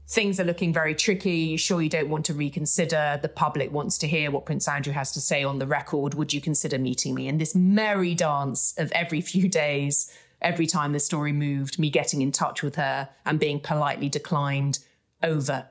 [0.09, 1.57] things are looking very tricky.
[1.57, 3.19] Sure you don't want to reconsider?
[3.21, 6.15] The public wants to hear what Prince Andrew has to say on the record.
[6.15, 7.29] Would you consider meeting me?
[7.29, 12.23] And this merry dance of every few days, every time the story moved, me getting
[12.23, 14.79] in touch with her and being politely declined
[15.23, 15.67] over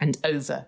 [0.00, 0.66] and over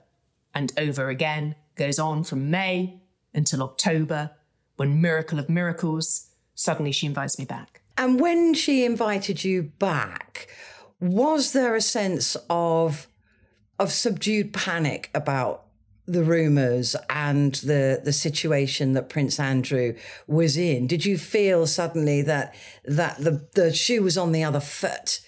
[0.55, 3.01] and over again, goes on from May
[3.35, 4.31] until October,
[4.77, 7.83] when miracle of miracles, suddenly she invites me back.
[7.99, 10.47] And when she invited you back,
[11.01, 13.09] was there a sense of
[13.81, 15.65] of subdued panic about
[16.07, 19.95] the rumors and the the situation that Prince Andrew
[20.29, 20.87] was in?
[20.87, 25.21] Did you feel suddenly that that the the shoe was on the other foot?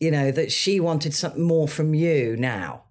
[0.00, 2.82] You know that she wanted something more from you now.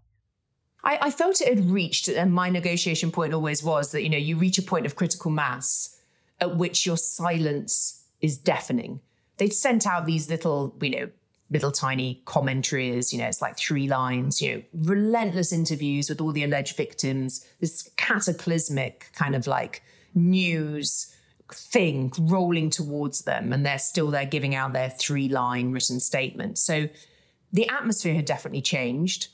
[0.82, 4.18] I, I felt it had reached, and my negotiation point always was that you know
[4.18, 6.00] you reach a point of critical mass
[6.40, 9.02] at which your silence is deafening.
[9.38, 11.10] They'd sent out these little, you know,
[11.52, 16.32] little tiny commentaries, you know, it's like three lines, you know, relentless interviews with all
[16.32, 19.84] the alleged victims, this cataclysmic kind of like
[20.16, 21.14] news
[21.54, 26.58] thing rolling towards them, and they're still there giving out their three line written statement.
[26.58, 26.90] So
[27.54, 29.28] the atmosphere had definitely changed.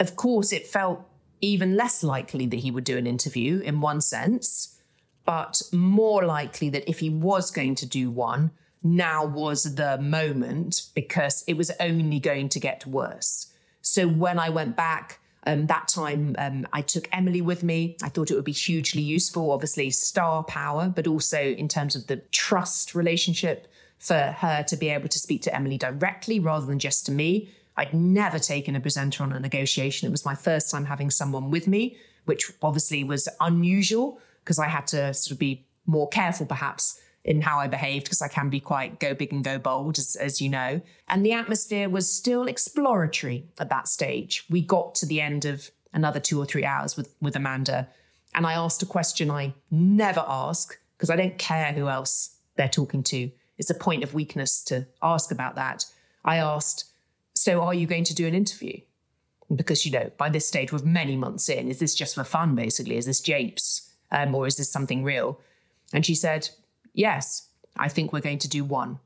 [0.00, 1.02] Of course, it felt
[1.40, 4.76] even less likely that he would do an interview in one sense,
[5.24, 8.50] but more likely that if he was going to do one,
[8.82, 13.52] now was the moment because it was only going to get worse.
[13.82, 17.96] So when I went back, um, that time um, I took Emily with me.
[18.02, 22.06] I thought it would be hugely useful, obviously, star power, but also in terms of
[22.06, 23.66] the trust relationship
[23.98, 27.50] for her to be able to speak to Emily directly rather than just to me.
[27.76, 30.06] I'd never taken a presenter on a negotiation.
[30.08, 34.66] It was my first time having someone with me, which obviously was unusual because I
[34.66, 38.48] had to sort of be more careful, perhaps, in how I behaved because I can
[38.48, 40.80] be quite go big and go bold, as, as you know.
[41.08, 44.46] And the atmosphere was still exploratory at that stage.
[44.48, 47.86] We got to the end of another two or three hours with, with Amanda,
[48.34, 52.66] and I asked a question I never ask because I don't care who else they're
[52.66, 53.30] talking to.
[53.58, 55.84] It's a point of weakness to ask about that.
[56.24, 56.86] I asked,
[57.34, 58.80] So are you going to do an interview?
[59.54, 61.68] Because, you know, by this stage, we're many months in.
[61.68, 62.96] Is this just for fun, basically?
[62.96, 63.90] Is this japes?
[64.10, 65.38] Um, or is this something real?
[65.92, 66.48] And she said,
[66.98, 68.98] Yes, I think we're going to do one.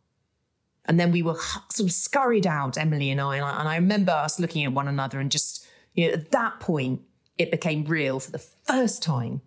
[0.87, 1.37] And then we were
[1.70, 3.37] sort of scurried out, Emily and I.
[3.37, 7.02] And I, remember us looking at one another and just, you know, at that point,
[7.37, 9.42] it became real for the first time.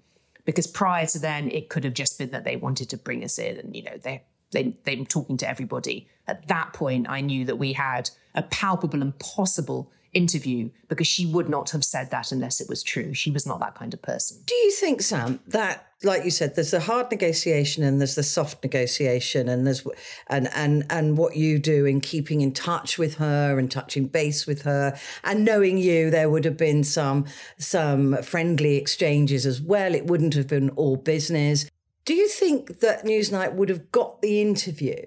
[0.45, 3.39] Because prior to then, it could have just been that they wanted to bring us
[3.39, 6.07] in and, you know, they, they, they were talking to everybody.
[6.27, 11.25] At that point, I knew that we had a palpable and possible interview because she
[11.25, 13.15] would not have said that unless it was true.
[13.15, 14.37] She was not that kind of person.
[14.45, 18.23] Do you think, Sam, that like you said, there's the hard negotiation and there's the
[18.23, 19.85] soft negotiation, and there's
[20.27, 24.45] and and and what you do in keeping in touch with her and touching base
[24.45, 27.25] with her, and knowing you, there would have been some
[27.57, 29.95] some friendly exchanges as well.
[29.95, 31.69] It wouldn't have been all business.
[32.03, 35.03] Do you think that Newsnight would have got the interview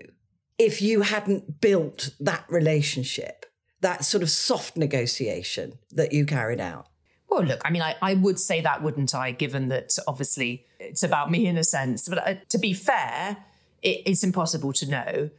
[0.59, 3.45] if you hadn't built that relationship?
[3.81, 6.89] that sort of soft negotiation that you carried out?
[7.29, 11.03] Well, look, I mean, I, I would say that, wouldn't I, given that obviously it's
[11.03, 12.09] about me in a sense.
[12.09, 13.37] But uh, to be fair,
[13.83, 15.31] it, it's impossible to know.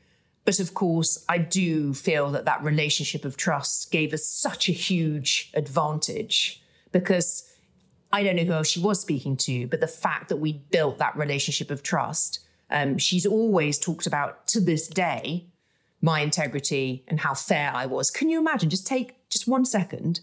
[0.46, 4.72] But of course, I do feel that that relationship of trust gave us such a
[4.72, 7.50] huge advantage because
[8.12, 10.98] I don't know who else she was speaking to, but the fact that we built
[10.98, 12.40] that relationship of trust,
[12.72, 15.46] um, she's always talked about to this day
[16.02, 18.10] my integrity and how fair I was.
[18.10, 18.70] Can you imagine?
[18.70, 20.22] Just take just one second.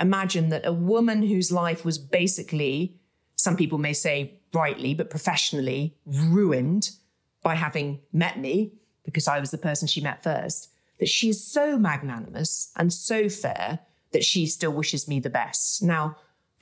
[0.00, 2.96] Imagine that a woman whose life was basically,
[3.36, 6.90] some people may say rightly, but professionally ruined
[7.42, 8.72] by having met me
[9.04, 13.28] because I was the person she met first, that she is so magnanimous and so
[13.28, 13.78] fair
[14.12, 15.82] that she still wishes me the best.
[15.82, 16.16] Now,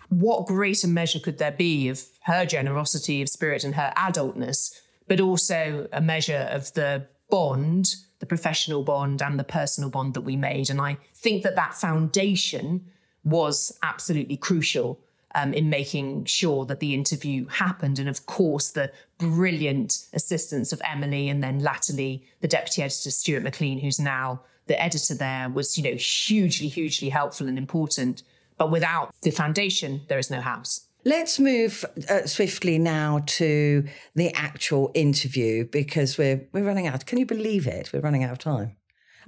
[0.08, 4.72] what greater measure could there be of her generosity of spirit and her adultness,
[5.08, 10.22] but also a measure of the bond the professional bond and the personal bond that
[10.22, 10.70] we made.
[10.70, 12.86] And I think that that foundation
[13.26, 14.98] was absolutely crucial
[15.34, 17.98] um, in making sure that the interview happened.
[17.98, 23.42] And of course, the brilliant assistance of Emily and then latterly the deputy editor, Stewart
[23.42, 28.22] Maclean, who's now the editor there, was, you know, hugely, hugely helpful and important.
[28.56, 30.86] But without the foundation, there is no house.
[31.04, 37.06] Let's move uh, swiftly now to the actual interview because we're we're running out.
[37.06, 37.92] Can you believe it?
[37.92, 38.76] We're running out of time.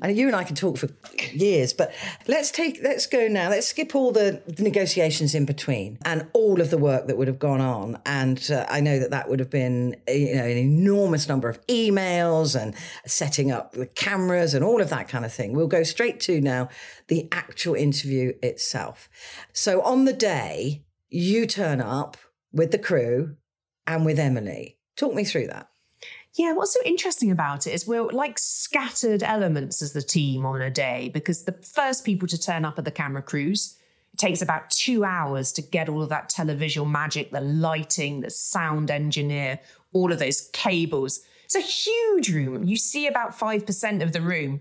[0.00, 0.88] I you and I can talk for
[1.32, 1.92] years, but
[2.26, 3.50] let's take let's go now.
[3.50, 7.38] Let's skip all the, negotiations in between and all of the work that would have
[7.38, 7.98] gone on.
[8.06, 11.64] And uh, I know that that would have been you know an enormous number of
[11.66, 12.74] emails and
[13.06, 15.52] setting up the cameras and all of that kind of thing.
[15.52, 16.68] We'll go straight to now
[17.08, 19.08] the actual interview itself.
[19.52, 22.16] So on the day you turn up
[22.52, 23.36] with the crew
[23.86, 24.78] and with Emily.
[24.96, 25.68] Talk me through that.
[26.38, 30.62] Yeah, what's so interesting about it is we're like scattered elements as the team on
[30.62, 33.76] a day because the first people to turn up are the camera crews.
[34.12, 38.30] It takes about two hours to get all of that televisual magic, the lighting, the
[38.30, 39.58] sound engineer,
[39.92, 41.22] all of those cables.
[41.44, 42.62] It's a huge room.
[42.62, 44.60] You see about 5% of the room.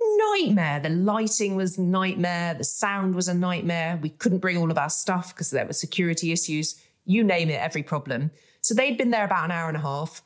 [0.00, 0.80] Nightmare.
[0.80, 2.54] The lighting was nightmare.
[2.54, 3.98] The sound was a nightmare.
[4.00, 6.80] We couldn't bring all of our stuff because there were security issues.
[7.04, 8.30] You name it, every problem.
[8.62, 10.22] So they'd been there about an hour and a half.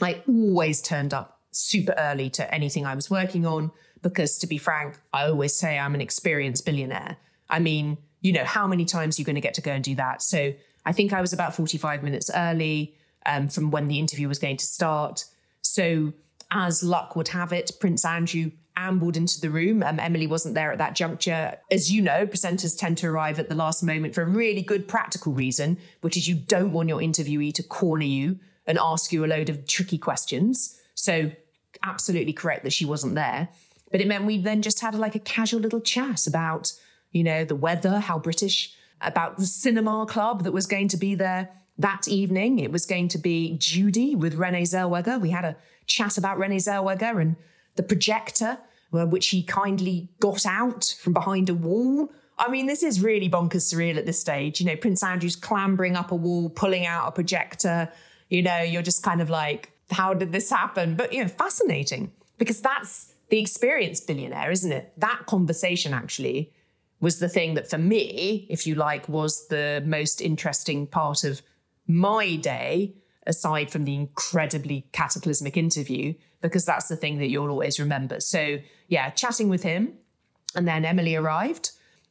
[0.00, 3.70] I always turned up super early to anything I was working on
[4.02, 7.16] because, to be frank, I always say I'm an experienced billionaire.
[7.48, 9.84] I mean, you know, how many times are you going to get to go and
[9.84, 10.22] do that?
[10.22, 10.52] So
[10.84, 12.94] I think I was about 45 minutes early
[13.26, 15.24] um, from when the interview was going to start.
[15.62, 16.12] So,
[16.50, 19.82] as luck would have it, Prince Andrew ambled into the room.
[19.82, 21.56] Um, Emily wasn't there at that juncture.
[21.70, 24.86] As you know, presenters tend to arrive at the last moment for a really good
[24.86, 29.24] practical reason, which is you don't want your interviewee to corner you and ask you
[29.24, 30.78] a load of tricky questions.
[30.94, 31.30] So,
[31.82, 33.48] absolutely correct that she wasn't there.
[33.90, 36.72] But it meant we then just had like a casual little chat about,
[37.12, 41.14] you know, the weather, how British, about the cinema club that was going to be
[41.14, 42.58] there that evening.
[42.58, 45.20] It was going to be Judy with Renee Zellweger.
[45.20, 45.56] We had a
[45.86, 47.36] chat about Renee Zellweger and
[47.76, 48.58] the projector,
[48.92, 52.10] uh, which he kindly got out from behind a wall.
[52.38, 54.60] I mean, this is really bonkers surreal at this stage.
[54.60, 57.92] You know, Prince Andrew's clambering up a wall, pulling out a projector.
[58.34, 60.96] You know, you're just kind of like, how did this happen?
[60.96, 64.92] But, you know, fascinating because that's the experienced billionaire, isn't it?
[64.96, 66.52] That conversation actually
[67.00, 71.42] was the thing that for me, if you like, was the most interesting part of
[71.86, 77.78] my day, aside from the incredibly cataclysmic interview, because that's the thing that you'll always
[77.78, 78.20] remember.
[78.20, 78.58] So,
[78.88, 79.94] yeah, chatting with him.
[80.56, 81.70] And then Emily arrived.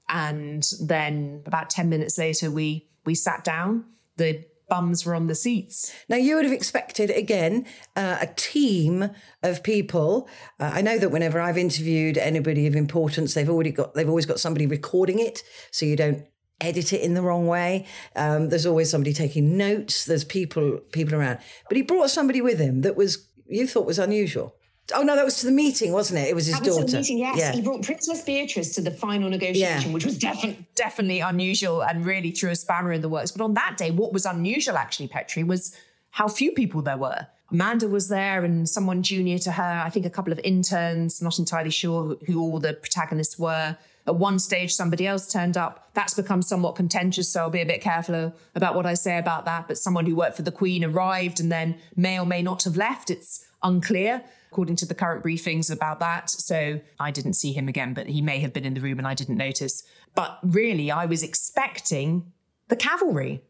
[0.10, 3.86] And then about 10 minutes later, we we sat down.
[4.18, 5.94] The bums were on the seats.
[6.10, 9.12] Now, you would have expected, again, uh, a team
[9.44, 10.28] of people.
[10.60, 14.26] Uh, I know that whenever I've interviewed anybody of importance, they've already got, they've always
[14.26, 15.44] got somebody recording it.
[15.70, 16.26] So you don't
[16.60, 17.86] edit it in the wrong way.
[18.16, 20.06] Um, there's always somebody taking notes.
[20.06, 21.38] There's people, people around.
[21.70, 24.56] But he brought somebody with him that was, you thought was unusual.
[24.94, 26.28] Oh no, that was to the meeting, wasn't it?
[26.28, 26.84] It was his that daughter.
[26.84, 27.38] Was the meeting, yes.
[27.38, 27.54] Yeah.
[27.54, 29.94] He brought Princess Beatrice to the final negotiation, yeah.
[29.94, 33.32] which was definitely definitely unusual and really threw a spanner in the works.
[33.32, 35.76] But on that day, what was unusual actually, Petrie, was
[36.12, 37.28] how few people there were.
[37.52, 41.38] Amanda was there and someone junior to her, I think a couple of interns, not
[41.38, 43.78] entirely sure who all the protagonists were.
[44.06, 45.90] At one stage, somebody else turned up.
[45.94, 49.46] That's become somewhat contentious, so I'll be a bit careful about what I say about
[49.46, 49.68] that.
[49.68, 52.76] But someone who worked for the Queen arrived and then may or may not have
[52.76, 53.10] left.
[53.10, 54.24] It's unclear
[54.54, 56.30] according to the current briefings about that.
[56.30, 59.08] So I didn't see him again, but he may have been in the room and
[59.08, 59.82] I didn't notice.
[60.14, 62.32] But really, I was expecting
[62.68, 63.42] the cavalry.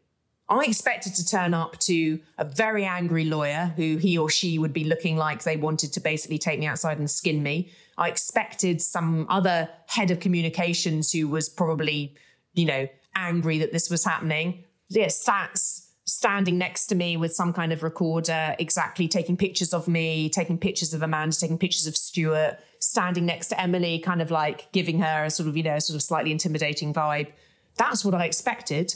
[0.48, 4.72] I expected to turn up to a very angry lawyer who he or she would
[4.72, 7.70] be looking like they wanted to basically take me outside and skin me.
[7.98, 12.16] I expected some other head of communications who was probably,
[12.54, 14.64] you know, angry that this was happening.
[14.88, 19.88] Yes, stats standing next to me with some kind of recorder, exactly taking pictures of
[19.88, 24.30] me, taking pictures of Amanda, taking pictures of Stewart, standing next to Emily, kind of
[24.30, 27.32] like giving her a sort of, you know, sort of slightly intimidating vibe.
[27.76, 28.94] That's what I expected,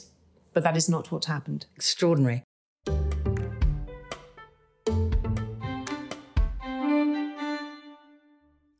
[0.53, 1.67] but that is not what happened.
[1.77, 2.45] Extraordinary.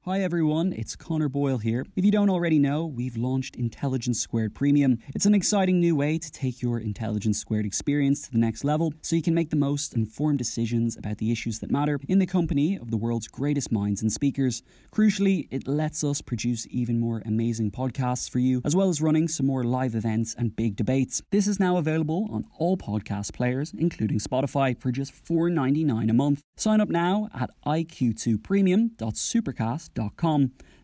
[0.09, 1.85] Hi everyone, it's Connor Boyle here.
[1.95, 5.01] If you don't already know, we've launched Intelligence Squared Premium.
[5.15, 8.95] It's an exciting new way to take your Intelligence Squared experience to the next level
[9.03, 12.27] so you can make the most informed decisions about the issues that matter in the
[12.27, 14.63] company of the world's greatest minds and speakers.
[14.95, 19.29] Crucially, it lets us produce even more amazing podcasts for you, as well as running
[19.29, 21.21] some more live events and big debates.
[21.33, 26.41] This is now available on all podcast players, including Spotify, for just $4.99 a month.
[26.57, 29.98] Sign up now at iq2premium.supercast.com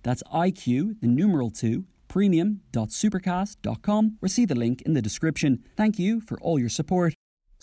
[0.03, 5.65] that's IQ, the numeral 2, premium.supercast.com, or see the link in the description.
[5.77, 7.15] Thank you for all your support.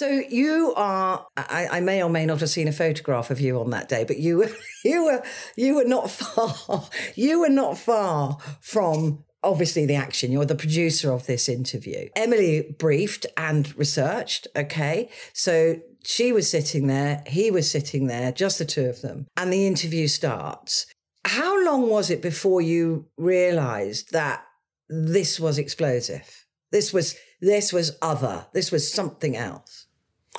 [0.00, 1.26] So you are.
[1.36, 4.04] I, I, may or may not have seen a photograph of you on that day,
[4.04, 4.48] but you
[4.82, 5.22] you were
[5.56, 6.88] you were not far.
[7.16, 10.32] You were not far from obviously the action.
[10.32, 12.08] You're the producer of this interview.
[12.16, 14.48] Emily briefed and researched.
[14.56, 17.22] Okay, so she was sitting there.
[17.26, 18.32] He was sitting there.
[18.32, 20.86] Just the two of them, and the interview starts.
[21.26, 24.46] How long was it before you realised that
[24.88, 26.46] this was explosive?
[26.72, 28.46] This was this was other.
[28.54, 29.88] This was something else.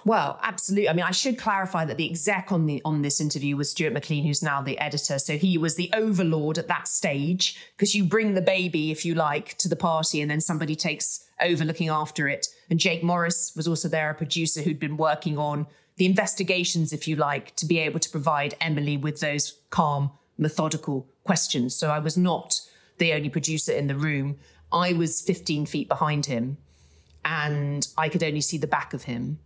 [0.04, 0.90] Well, absolutely.
[0.90, 3.94] I mean, I should clarify that the exec on the on this interview was Stewart
[3.94, 5.20] Maclean, who's now the editor.
[5.20, 9.14] So he was the overlord at that stage because you bring the baby, if you
[9.14, 12.48] like, to the party, and then somebody takes over looking after it.
[12.70, 17.08] And Jake Morris was also there, a producer who'd been working on the investigations, if
[17.08, 21.76] you like, to be able to provide Emily with those calm, methodical questions.
[21.76, 22.60] So I was not
[22.98, 24.40] the only producer in the room.
[24.72, 26.58] I was 15 feet behind him
[27.26, 29.40] and I could only see the back of him.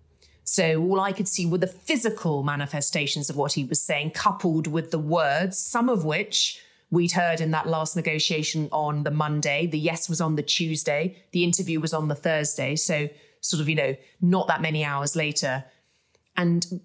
[0.45, 4.67] So all I could see were the physical manifestations of what he was saying, coupled
[4.67, 9.65] with the words, some of which we'd heard in that last negotiation on the Monday.
[9.65, 12.75] The yes was on the Tuesday, the interview was on the Thursday.
[12.75, 13.09] So,
[13.41, 15.65] sort of, you know, not that many hours later.
[16.37, 16.81] And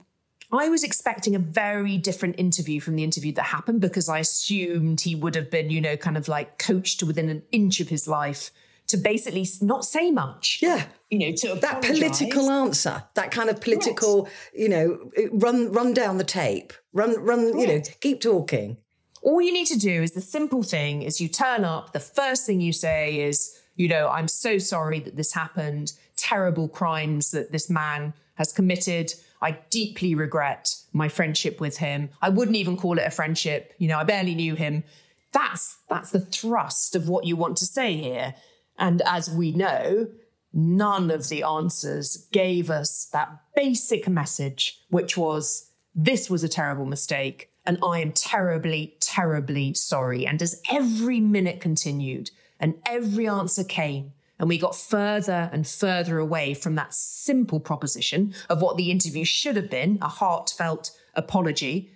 [0.52, 5.02] I was expecting a very different interview from the interview that happened because I assumed
[5.02, 8.08] he would have been, you know, kind of like coached within an inch of his
[8.08, 8.50] life
[8.90, 10.58] to basically not say much.
[10.60, 10.84] Yeah.
[11.10, 11.98] You know, to that apologize.
[11.98, 14.32] political answer, that kind of political, right.
[14.54, 17.60] you know, run run down the tape, run run, right.
[17.60, 18.76] you know, keep talking.
[19.22, 22.46] All you need to do is the simple thing is you turn up, the first
[22.46, 27.52] thing you say is, you know, I'm so sorry that this happened, terrible crimes that
[27.52, 29.12] this man has committed.
[29.42, 32.10] I deeply regret my friendship with him.
[32.22, 33.74] I wouldn't even call it a friendship.
[33.78, 34.84] You know, I barely knew him.
[35.32, 38.34] That's that's the thrust of what you want to say here.
[38.80, 40.08] And as we know,
[40.52, 46.86] none of the answers gave us that basic message, which was this was a terrible
[46.86, 47.50] mistake.
[47.66, 50.26] And I am terribly, terribly sorry.
[50.26, 56.18] And as every minute continued and every answer came, and we got further and further
[56.18, 61.90] away from that simple proposition of what the interview should have been a heartfelt apology,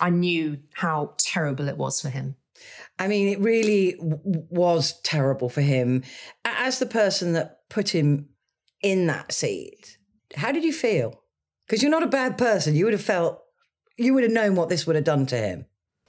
[0.00, 2.34] I knew how terrible it was for him.
[2.98, 6.02] I mean, it really w- was terrible for him.
[6.44, 8.28] As the person that put him
[8.82, 9.98] in that seat,
[10.36, 11.22] how did you feel?
[11.66, 12.76] Because you're not a bad person.
[12.76, 13.42] You would have felt,
[13.96, 15.66] you would have known what this would have done to him.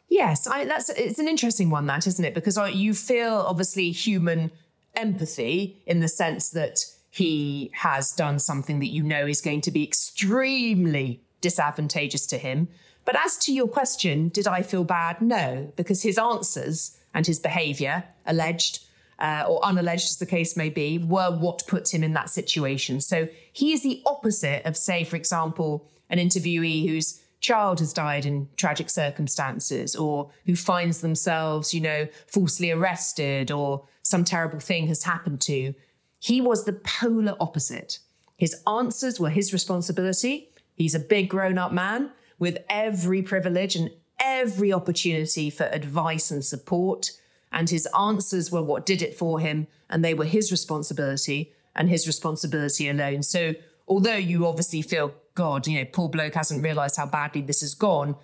[0.10, 2.34] Yes, I, that's it's an interesting one, that isn't it?
[2.34, 4.51] Because uh, you feel obviously human
[4.95, 6.80] empathy in the sense that
[7.10, 12.70] he has done something that you know is going to be extremely disadvantageous to him.
[13.08, 15.22] But as to your question, did I feel bad?
[15.22, 18.84] No, because his answers and his behavior, alleged
[19.18, 22.99] uh, or unalleged as the case may be, were what puts him in that situation.
[22.99, 28.26] So he is the opposite of, say, for example, an interviewee whose child has died
[28.26, 34.88] in tragic circumstances or who finds themselves, you know, falsely arrested or some terrible thing
[34.88, 35.74] has happened to.
[36.20, 37.99] He was the polar opposite.
[38.36, 40.49] His answers were his responsibility.
[40.76, 46.43] He's a big grown up man with every privilege and every opportunity for advice and
[46.43, 47.11] support.
[47.51, 51.89] and his answers were what did it for him, and they were his responsibility and
[51.89, 53.23] his responsibility alone.
[53.23, 53.53] So,
[53.88, 57.73] although you obviously feel, God, you know, poor bloke hasn't realized how badly this has
[57.73, 58.15] gone,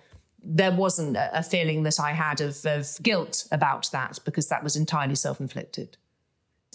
[0.44, 4.76] there wasn't a feeling that I had of, of guilt about that because that was
[4.76, 5.96] entirely self inflicted.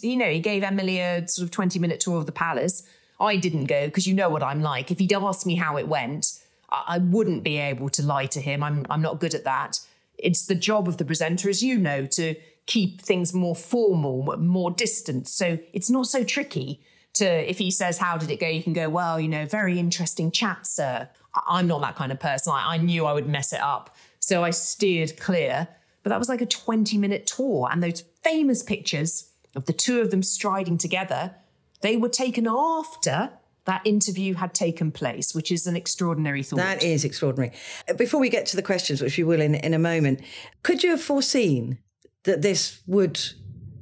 [0.01, 2.83] You know, he gave Emily a sort of 20 minute tour of the palace.
[3.19, 4.91] I didn't go because you know what I'm like.
[4.91, 6.38] If he'd asked me how it went,
[6.71, 8.63] I, wouldn't be able to lie to him.
[8.63, 9.79] I'm, I'm not good at that.
[10.17, 14.71] It's the job of the presenter, as you know, to keep things more formal, more
[14.71, 15.27] distant.
[15.27, 16.81] So it's not so tricky
[17.15, 18.47] to, if he says, How did it go?
[18.47, 21.09] You can go, Well, you know, very interesting chat, sir.
[21.47, 22.53] I'm not that kind of person.
[22.53, 23.95] I, I knew I would mess it up.
[24.19, 25.67] So I steered clear.
[26.03, 27.67] But that was like a 20 minute tour.
[27.71, 31.35] And those famous pictures of the two of them striding together,
[31.81, 33.31] they were taken after
[33.65, 36.57] that interview had taken place, which is an extraordinary thought.
[36.57, 37.53] That is extraordinary.
[37.97, 40.21] Before we get to the questions, which we will in, in a moment,
[40.63, 41.77] could you have foreseen
[42.23, 43.19] that this would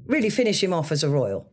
[0.06, 1.52] really finish him off as a royal?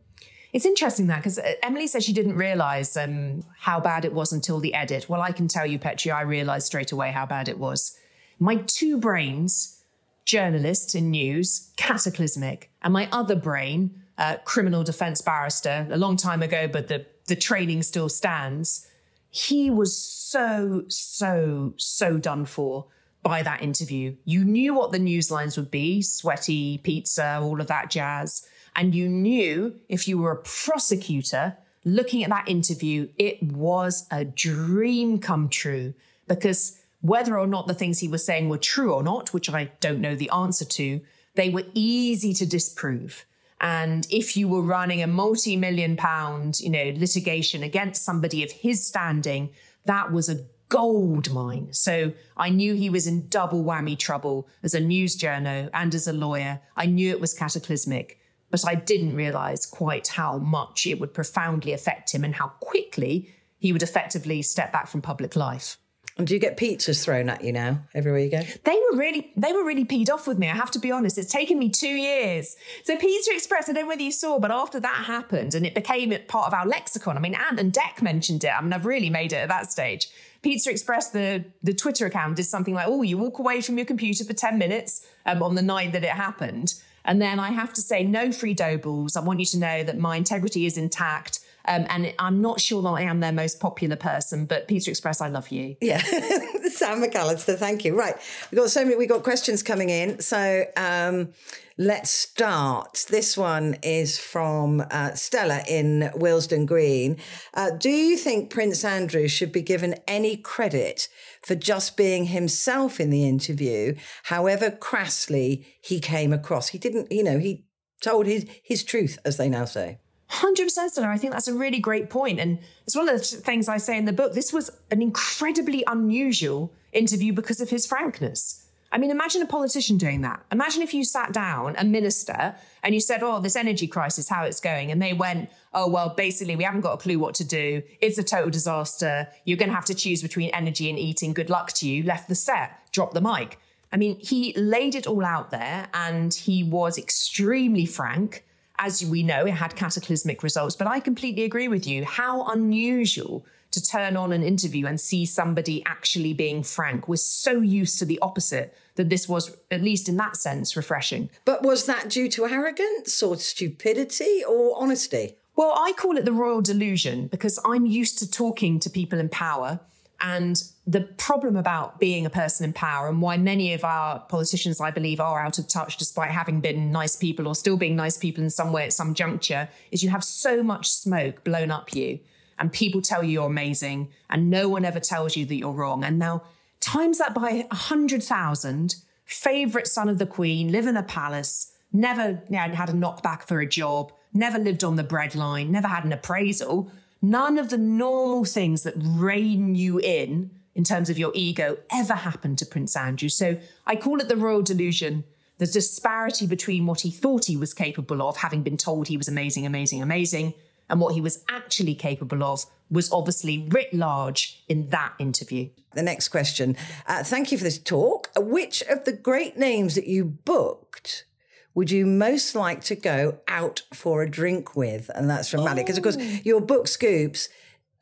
[0.53, 4.31] It's interesting that because uh, Emily says she didn't realize um, how bad it was
[4.31, 5.09] until the edit.
[5.09, 7.97] Well, I can tell you, Petrie, I realized straight away how bad it was.
[8.39, 9.83] My two brains,
[10.23, 16.41] journalist in news, cataclysmic, and my other brain, uh, criminal defense barrister, a long time
[16.41, 18.87] ago, but the, the training still stands.
[19.29, 22.87] He was so, so, so done for
[23.23, 24.15] by that interview.
[24.23, 28.47] You knew what the news lines would be sweaty, pizza, all of that jazz.
[28.75, 34.25] And you knew if you were a prosecutor looking at that interview, it was a
[34.25, 35.93] dream come true
[36.27, 39.71] because whether or not the things he was saying were true or not, which I
[39.79, 41.01] don't know the answer to,
[41.35, 43.25] they were easy to disprove.
[43.61, 48.85] And if you were running a multi-million pound, you know, litigation against somebody of his
[48.85, 49.51] standing,
[49.85, 51.71] that was a gold mine.
[51.71, 56.07] So I knew he was in double whammy trouble as a news journo and as
[56.07, 56.59] a lawyer.
[56.75, 61.71] I knew it was cataclysmic, but I didn't realize quite how much it would profoundly
[61.71, 65.77] affect him and how quickly he would effectively step back from public life.
[66.17, 68.41] And do you get pizzas thrown at you now everywhere you go?
[68.63, 70.49] They were really they were really peed off with me.
[70.49, 71.17] I have to be honest.
[71.17, 72.55] It's taken me two years.
[72.85, 75.75] So Pizza Express, I don't know whether you saw, but after that happened and it
[75.75, 77.17] became part of our lexicon.
[77.17, 78.51] I mean, Ant and Dec mentioned it.
[78.57, 80.07] I mean, I've really made it at that stage.
[80.41, 83.85] Pizza Express, the the Twitter account, did something like, "Oh, you walk away from your
[83.85, 87.71] computer for ten minutes um, on the night that it happened." And then I have
[87.73, 89.15] to say, no free dough balls.
[89.15, 91.39] I want you to know that my integrity is intact.
[91.67, 95.21] Um, and I'm not sure that I am their most popular person, but Pizza Express,
[95.21, 95.75] I love you.
[95.81, 97.97] Yeah, Sam McAlister, thank you.
[97.97, 98.15] Right,
[98.51, 100.21] we've got so many, we've got questions coming in.
[100.21, 101.29] So um,
[101.77, 103.05] let's start.
[103.09, 107.17] This one is from uh, Stella in Willesden Green.
[107.53, 111.07] Uh, do you think Prince Andrew should be given any credit
[111.43, 116.69] for just being himself in the interview, however crassly he came across?
[116.69, 117.65] He didn't, you know, he
[118.01, 119.99] told his, his truth, as they now say.
[120.31, 121.07] 100% Stella.
[121.07, 122.39] I think that's a really great point.
[122.39, 124.33] And it's one of the things I say in the book.
[124.33, 128.65] This was an incredibly unusual interview because of his frankness.
[128.91, 130.41] I mean, imagine a politician doing that.
[130.51, 134.43] Imagine if you sat down, a minister, and you said, Oh, this energy crisis, how
[134.45, 134.89] it's going.
[134.91, 137.81] And they went, Oh, well, basically, we haven't got a clue what to do.
[137.99, 139.27] It's a total disaster.
[139.43, 141.33] You're going to have to choose between energy and eating.
[141.33, 142.03] Good luck to you.
[142.03, 143.59] Left the set, dropped the mic.
[143.91, 148.45] I mean, he laid it all out there and he was extremely frank
[148.79, 150.75] as we know, it had cataclysmic results.
[150.75, 152.05] But I completely agree with you.
[152.05, 153.45] How unusual
[153.75, 157.09] to turn on an interview and see somebody actually being frank.
[157.09, 161.29] We're so used to the opposite that this was, at least in that sense, refreshing.
[161.43, 165.35] But was that due to arrogance or stupidity or honesty?
[165.57, 169.27] Well, I call it the royal delusion because I'm used to talking to people in
[169.27, 169.81] power
[170.21, 174.79] and the problem about being a person in power and why many of our politicians,
[174.79, 178.17] I believe, are out of touch despite having been nice people or still being nice
[178.17, 181.95] people in some way at some juncture is you have so much smoke blown up
[181.95, 182.19] you
[182.59, 186.03] and people tell you you're amazing and no one ever tells you that you're wrong.
[186.03, 186.43] And now
[186.81, 191.71] times that by a hundred thousand, favorite son of the queen, live in a palace,
[191.91, 196.13] never had a knockback for a job, never lived on the breadline, never had an
[196.13, 196.91] appraisal
[197.25, 202.13] None of the normal things that rein you in in terms of your ego ever
[202.13, 203.29] happened to Prince Andrew.
[203.29, 203.57] So
[203.87, 205.23] I call it the royal delusion.
[205.57, 209.29] The disparity between what he thought he was capable of, having been told he was
[209.29, 210.53] amazing, amazing, amazing,
[210.89, 215.69] and what he was actually capable of was obviously writ large in that interview.
[215.93, 216.75] The next question.
[217.07, 218.29] Uh, thank you for this talk.
[218.35, 221.25] Which of the great names that you booked
[221.73, 225.09] would you most like to go out for a drink with?
[225.15, 225.85] And that's from Malik.
[225.85, 226.39] Because, of course, oh.
[226.43, 227.49] your book Scoops,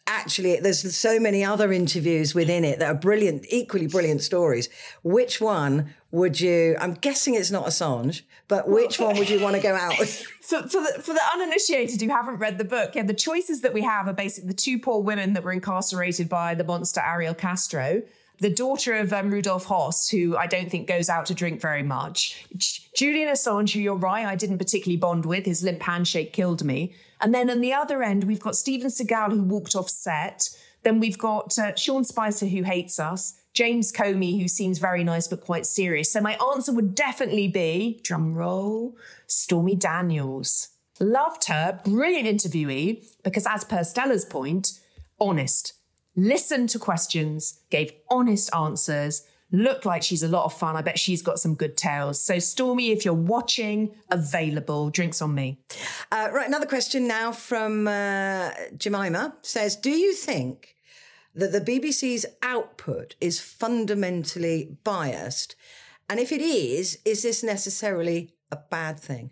[0.08, 4.70] actually there's so many other interviews within it that are brilliant, equally brilliant stories.
[5.04, 6.76] Which one would you?
[6.80, 10.26] I'm guessing it's not Assange, but which one would you want to go out with?
[10.43, 13.74] For, for, the, for the uninitiated who haven't read the book, yeah, the choices that
[13.74, 17.34] we have are basically the two poor women that were incarcerated by the monster Ariel
[17.34, 18.04] Castro,
[18.39, 21.82] the daughter of um, Rudolf Höss, who I don't think goes out to drink very
[21.82, 22.45] much,
[22.93, 25.45] Julian Assange, who you're right, I didn't particularly bond with.
[25.45, 26.93] His limp handshake killed me.
[27.24, 30.50] And then on the other end, we've got Steven Seagal, who walked off set.
[30.84, 33.40] Then we've got uh, Sean Spicer, who hates us.
[33.54, 36.12] James Comey, who seems very nice but quite serious.
[36.12, 38.98] So my answer would definitely be, drum roll,
[39.28, 40.70] Stormy Daniels.
[41.00, 44.80] Loved her, brilliant interviewee, because as per Stella's point,
[45.20, 45.74] honest.
[46.16, 50.76] Listened to questions, gave honest answers, looked like she's a lot of fun.
[50.76, 52.20] I bet she's got some good tales.
[52.20, 54.89] So, Stormy, if you're watching, available.
[54.89, 55.60] Drinks on me.
[56.12, 60.76] Uh, right, another question now from uh, Jemima says Do you think
[61.36, 65.56] that the BBC's output is fundamentally biased?
[66.10, 69.32] And if it is, is this necessarily a bad thing?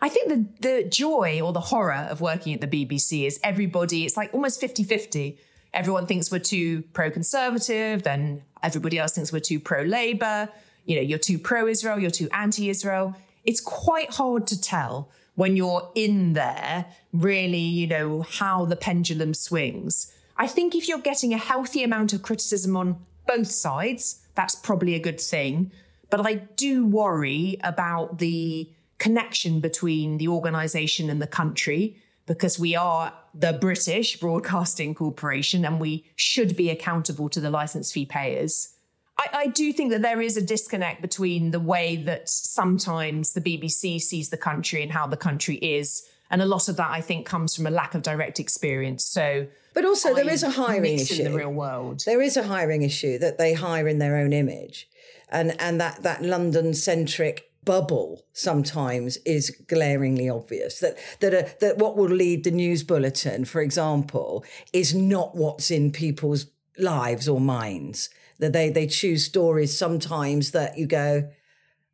[0.00, 4.04] I think the, the joy or the horror of working at the BBC is everybody,
[4.04, 5.38] it's like almost 50 50.
[5.74, 10.48] Everyone thinks we're too pro conservative, then everybody else thinks we're too pro Labour.
[10.84, 13.14] You know, you're too pro Israel, you're too anti Israel.
[13.44, 19.34] It's quite hard to tell when you're in there, really, you know, how the pendulum
[19.34, 20.12] swings.
[20.36, 22.96] I think if you're getting a healthy amount of criticism on
[23.26, 25.72] both sides, that's probably a good thing.
[26.10, 28.68] But I do worry about the
[28.98, 31.96] connection between the organization and the country
[32.26, 37.92] because we are the British Broadcasting Corporation and we should be accountable to the license
[37.92, 38.74] fee payers.
[39.18, 43.40] I, I, do think that there is a disconnect between the way that sometimes the
[43.40, 46.02] BBC sees the country and how the country is.
[46.30, 49.04] And a lot of that, I think, comes from a lack of direct experience.
[49.04, 52.02] So, but also there is a hiring issue in the real world.
[52.06, 54.88] There is a hiring issue that they hire in their own image,
[55.28, 61.78] and and that that London centric bubble sometimes is glaringly obvious that that a, that
[61.78, 66.46] what will lead the news bulletin for example is not what's in people's
[66.78, 71.28] lives or minds that they they choose stories sometimes that you go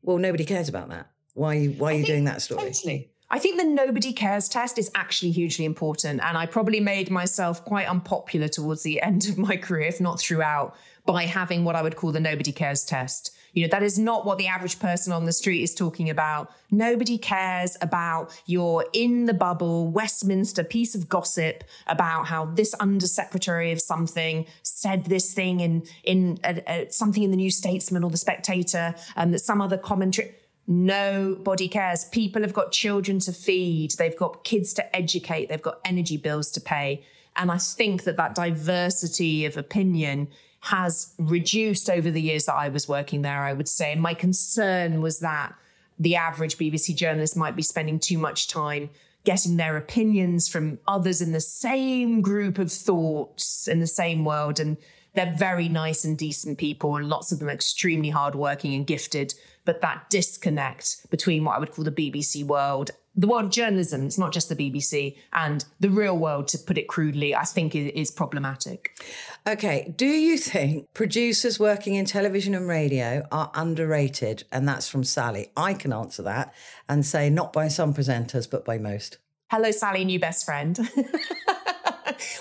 [0.03, 3.11] well nobody cares about that why are you why are you doing that story totally
[3.31, 6.23] I think the nobody cares test is actually hugely important.
[6.25, 10.19] And I probably made myself quite unpopular towards the end of my career, if not
[10.19, 13.37] throughout, by having what I would call the nobody cares test.
[13.59, 16.53] You know, that is not what the average person on the street is talking about.
[16.71, 23.73] Nobody cares about your in the bubble Westminster piece of gossip about how this undersecretary
[23.73, 28.11] of something said this thing in in uh, uh, something in the New Statesman or
[28.11, 30.37] the Spectator, and um, that some other commentary.
[30.69, 32.05] Nobody cares.
[32.05, 33.93] People have got children to feed.
[33.99, 35.49] They've got kids to educate.
[35.49, 37.05] They've got energy bills to pay.
[37.37, 40.29] And I think that that diversity of opinion
[40.61, 43.93] has reduced over the years that I was working there, I would say.
[43.93, 45.55] And my concern was that
[45.99, 48.91] the average BBC journalist might be spending too much time
[49.25, 54.59] getting their opinions from others in the same group of thoughts in the same world.
[54.59, 54.77] And
[55.15, 59.35] they're very nice and decent people, and lots of them extremely hardworking and gifted.
[59.65, 64.07] But that disconnect between what I would call the BBC world the world of journalism,
[64.07, 67.75] it's not just the BBC, and the real world, to put it crudely, I think
[67.75, 68.97] is, is problematic.
[69.45, 69.93] Okay.
[69.97, 74.45] Do you think producers working in television and radio are underrated?
[74.53, 75.51] And that's from Sally.
[75.57, 76.55] I can answer that
[76.89, 79.19] and say not by some presenters, but by most.
[79.51, 80.79] Hello, Sally, new best friend.
[80.97, 81.07] well,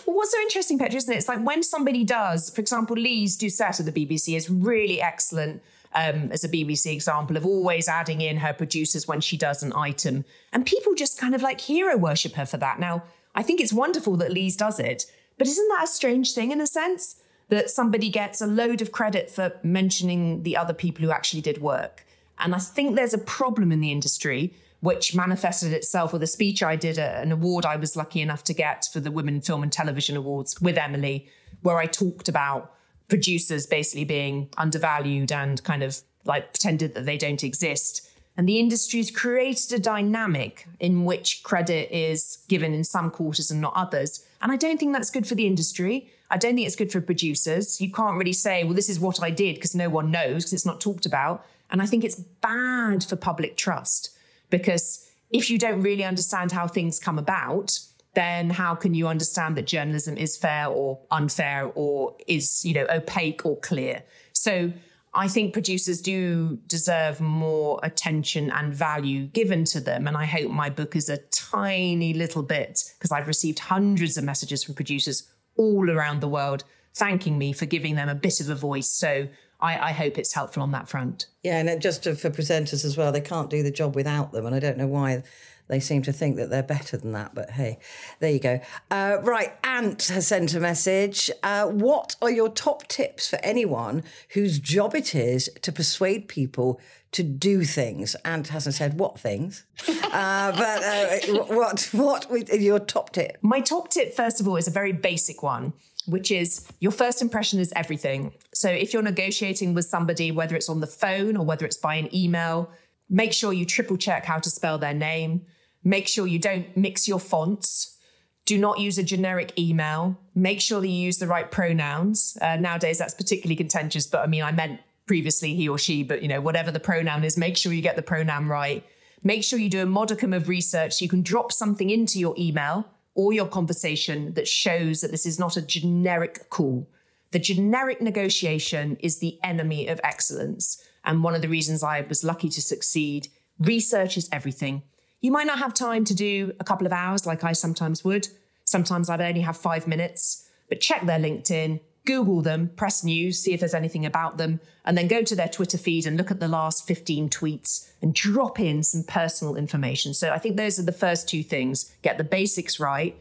[0.06, 1.18] what's so interesting, Petrie, isn't it?
[1.18, 5.64] It's like when somebody does, for example, Lyse Doucet of the BBC is really excellent
[5.94, 9.74] um, as a BBC example of always adding in her producers when she does an
[9.76, 10.26] item.
[10.54, 12.80] And people just kind of like hero worship her for that.
[12.80, 13.04] Now,
[13.36, 15.06] I think it's wonderful that Lyse does it,
[15.38, 17.22] but isn't that a strange thing in a sense?
[17.50, 21.62] That somebody gets a load of credit for mentioning the other people who actually did
[21.62, 22.06] work.
[22.40, 26.62] And I think there's a problem in the industry which manifested itself with a speech
[26.62, 29.64] I did at an award I was lucky enough to get for the Women Film
[29.64, 31.28] and Television Awards with Emily,
[31.62, 32.74] where I talked about
[33.08, 38.10] producers basically being undervalued and kind of like pretended that they don't exist.
[38.36, 43.62] And the industry's created a dynamic in which credit is given in some quarters and
[43.62, 44.26] not others.
[44.42, 46.12] And I don't think that's good for the industry.
[46.30, 47.82] I don't think it's good for producers.
[47.82, 50.54] You can't really say, well, this is what I did because no one knows because
[50.54, 51.46] it's not talked about.
[51.72, 54.12] And I think it's bad for public trust
[54.50, 57.80] because if you don't really understand how things come about,
[58.18, 62.88] then how can you understand that journalism is fair or unfair or is, you know,
[62.90, 64.02] opaque or clear?
[64.34, 64.74] So
[65.14, 70.08] I think producers do deserve more attention and value given to them.
[70.08, 74.24] And I hope my book is a tiny little bit, because I've received hundreds of
[74.24, 76.64] messages from producers all around the world
[76.96, 78.90] thanking me for giving them a bit of a voice.
[78.90, 79.28] So
[79.60, 81.28] I, I hope it's helpful on that front.
[81.44, 84.46] Yeah, and just for presenters as well, they can't do the job without them.
[84.46, 85.24] And I don't know why
[85.68, 87.34] they seem to think that they're better than that.
[87.34, 87.80] But hey,
[88.20, 88.60] there you go.
[88.90, 91.30] Uh, right, Ant has sent a message.
[91.44, 94.04] Uh, what are your top tips for anyone
[94.34, 96.80] whose job it is to persuade people
[97.12, 98.16] to do things?
[98.26, 103.38] Ant hasn't said what things, uh, but uh, what what your top tip?
[103.42, 105.74] My top tip, first of all, is a very basic one
[106.08, 108.34] which is your first impression is everything.
[108.54, 111.96] So if you're negotiating with somebody, whether it's on the phone or whether it's by
[111.96, 112.72] an email,
[113.10, 115.46] make sure you triple check how to spell their name.
[115.84, 117.98] Make sure you don't mix your fonts.
[118.46, 120.18] Do not use a generic email.
[120.34, 122.38] Make sure that you use the right pronouns.
[122.42, 126.22] Uh, nowadays, that's particularly contentious, but I mean, I meant previously he or she, but
[126.22, 128.86] you know, whatever the pronoun is, make sure you get the pronoun right.
[129.24, 131.02] Make sure you do a modicum of research.
[131.02, 132.88] You can drop something into your email
[133.18, 136.88] or your conversation that shows that this is not a generic call.
[137.32, 140.82] The generic negotiation is the enemy of excellence.
[141.04, 143.28] And one of the reasons I was lucky to succeed
[143.60, 144.84] research is everything.
[145.20, 148.28] You might not have time to do a couple of hours like I sometimes would.
[148.66, 153.54] Sometimes I'd only have five minutes, but check their LinkedIn, Google them, press news, see
[153.54, 156.40] if there's anything about them, and then go to their Twitter feed and look at
[156.40, 160.14] the last 15 tweets and drop in some personal information.
[160.14, 163.20] So I think those are the first two things get the basics right,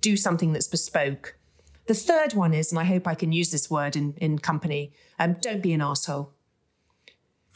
[0.00, 1.36] do something that's bespoke.
[1.86, 4.94] The third one is, and I hope I can use this word in, in company,
[5.18, 6.32] um, don't be an asshole.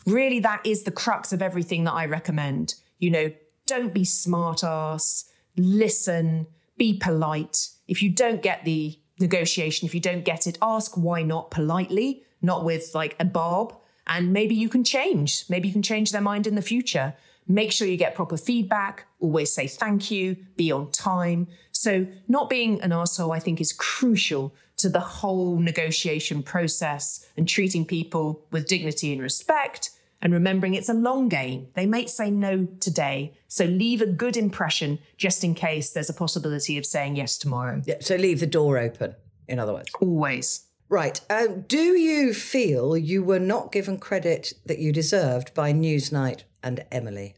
[0.04, 2.74] Really, that is the crux of everything that I recommend.
[2.98, 3.32] You know,
[3.64, 5.24] don't be smart ass,
[5.56, 6.46] listen,
[6.76, 7.70] be polite.
[7.86, 12.22] If you don't get the negotiation, if you don't get it, ask why not politely,
[12.42, 13.74] not with like a barb.
[14.06, 15.44] And maybe you can change.
[15.48, 17.14] Maybe you can change their mind in the future.
[17.46, 19.06] Make sure you get proper feedback.
[19.20, 20.36] Always say thank you.
[20.56, 21.48] Be on time.
[21.72, 27.48] So, not being an asshole, I think, is crucial to the whole negotiation process and
[27.48, 29.90] treating people with dignity and respect
[30.20, 31.68] and remembering it's a long game.
[31.74, 36.14] They might say no today, so leave a good impression just in case there's a
[36.14, 37.82] possibility of saying yes tomorrow.
[37.86, 39.14] Yeah, so leave the door open,
[39.46, 39.90] in other words.
[40.00, 40.64] Always.
[40.88, 41.20] Right.
[41.28, 46.84] Um, do you feel you were not given credit that you deserved by Newsnight and
[46.90, 47.34] Emily?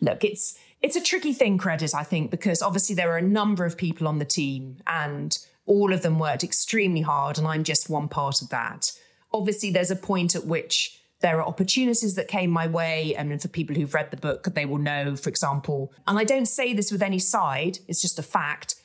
[0.00, 3.64] Look, it's it's a tricky thing, credit, I think, because obviously there are a number
[3.64, 7.90] of people on the team and all of them worked extremely hard, and I'm just
[7.90, 8.92] one part of that
[9.36, 13.14] obviously there's a point at which there are opportunities that came my way.
[13.16, 16.46] And for people who've read the book, they will know, for example, and I don't
[16.46, 18.76] say this with any side, it's just a fact.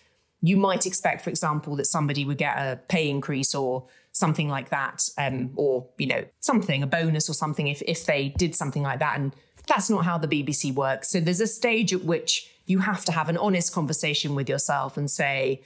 [0.42, 4.70] You might expect, for example, that somebody would get a pay increase or something like
[4.70, 8.82] that, um, or, you know, something, a bonus or something if, if they did something
[8.82, 9.20] like that.
[9.20, 9.36] And
[9.68, 11.10] that's not how the BBC works.
[11.10, 14.98] So there's a stage at which you have to have an honest conversation with yourself
[14.98, 15.62] and say,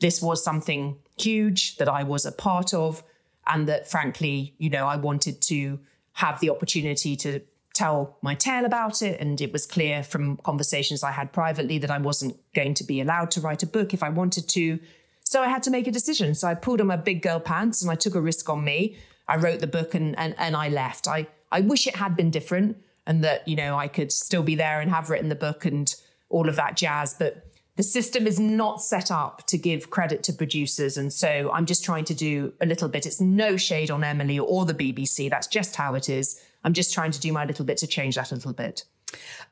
[0.00, 3.02] this was something huge that I was a part of
[3.46, 5.78] and that frankly, you know, I wanted to
[6.14, 7.40] have the opportunity to
[7.74, 9.20] tell my tale about it.
[9.20, 13.00] And it was clear from conversations I had privately that I wasn't going to be
[13.00, 14.78] allowed to write a book if I wanted to.
[15.24, 16.34] So I had to make a decision.
[16.34, 18.96] So I pulled on my big girl pants and I took a risk on me.
[19.26, 21.08] I wrote the book and and, and I left.
[21.08, 22.76] I, I wish it had been different
[23.06, 25.92] and that, you know, I could still be there and have written the book and
[26.28, 27.14] all of that jazz.
[27.14, 27.44] But
[27.76, 30.96] the system is not set up to give credit to producers.
[30.96, 33.04] And so I'm just trying to do a little bit.
[33.04, 35.28] It's no shade on Emily or the BBC.
[35.28, 36.40] That's just how it is.
[36.62, 38.84] I'm just trying to do my little bit to change that a little bit.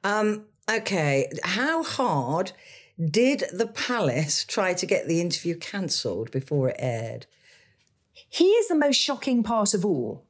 [0.05, 1.29] Um, okay.
[1.43, 2.53] How hard
[3.05, 7.27] did the palace try to get the interview cancelled before it aired?
[8.31, 10.25] Here's the most shocking part of all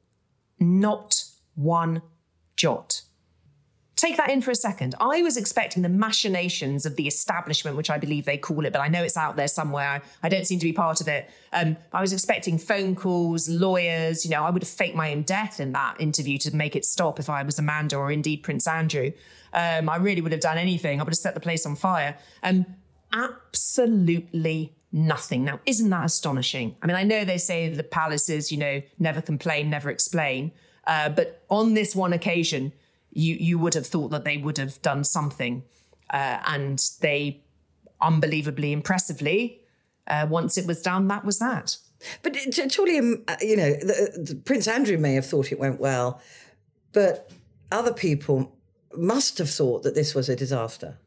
[0.59, 1.25] not
[1.55, 2.01] one
[2.55, 3.02] jot.
[3.95, 4.95] Take that in for a second.
[4.99, 8.81] I was expecting the machinations of the establishment, which I believe they call it, but
[8.81, 10.01] I know it's out there somewhere.
[10.23, 11.29] I don't seem to be part of it.
[11.51, 14.25] Um, I was expecting phone calls, lawyers.
[14.25, 16.85] You know, I would have faked my own death in that interview to make it
[16.85, 19.11] stop if I was Amanda or indeed Prince Andrew.
[19.53, 20.99] Um, I really would have done anything.
[20.99, 22.17] I would have set the place on fire.
[22.41, 22.65] Um,
[23.13, 25.43] absolutely nothing.
[25.43, 26.75] Now, isn't that astonishing?
[26.81, 30.51] I mean, I know they say the palaces, you know, never complain, never explain.
[30.85, 32.73] Uh, but on this one occasion,
[33.13, 35.63] you you would have thought that they would have done something,
[36.09, 37.43] uh, and they
[38.01, 39.61] unbelievably impressively,
[40.07, 41.77] uh, once it was done, that was that.
[42.21, 42.37] But
[42.71, 46.21] surely, um, uh, you know, the, the Prince Andrew may have thought it went well,
[46.91, 47.31] but
[47.71, 48.57] other people
[48.95, 50.97] must have thought that this was a disaster.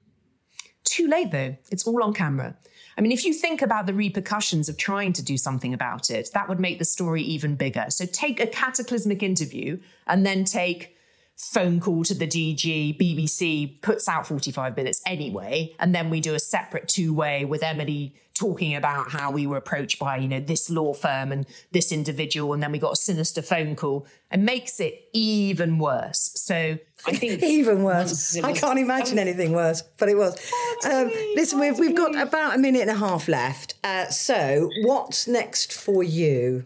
[0.84, 1.57] Too late, though.
[1.70, 2.57] It's all on camera.
[2.96, 6.30] I mean, if you think about the repercussions of trying to do something about it,
[6.32, 7.86] that would make the story even bigger.
[7.90, 10.95] So take a cataclysmic interview and then take
[11.37, 15.74] phone call to the DG, BBC puts out 45 minutes anyway.
[15.78, 19.57] And then we do a separate two way with Emily talking about how we were
[19.57, 22.53] approached by, you know, this law firm and this individual.
[22.53, 26.32] And then we got a sinister phone call and makes it even worse.
[26.37, 28.37] So I think even worse.
[28.39, 30.39] I can't imagine anything worse, but it was.
[30.84, 33.74] Um, listen, we've, we've got about a minute and a half left.
[33.84, 36.64] Uh, so what's next for you?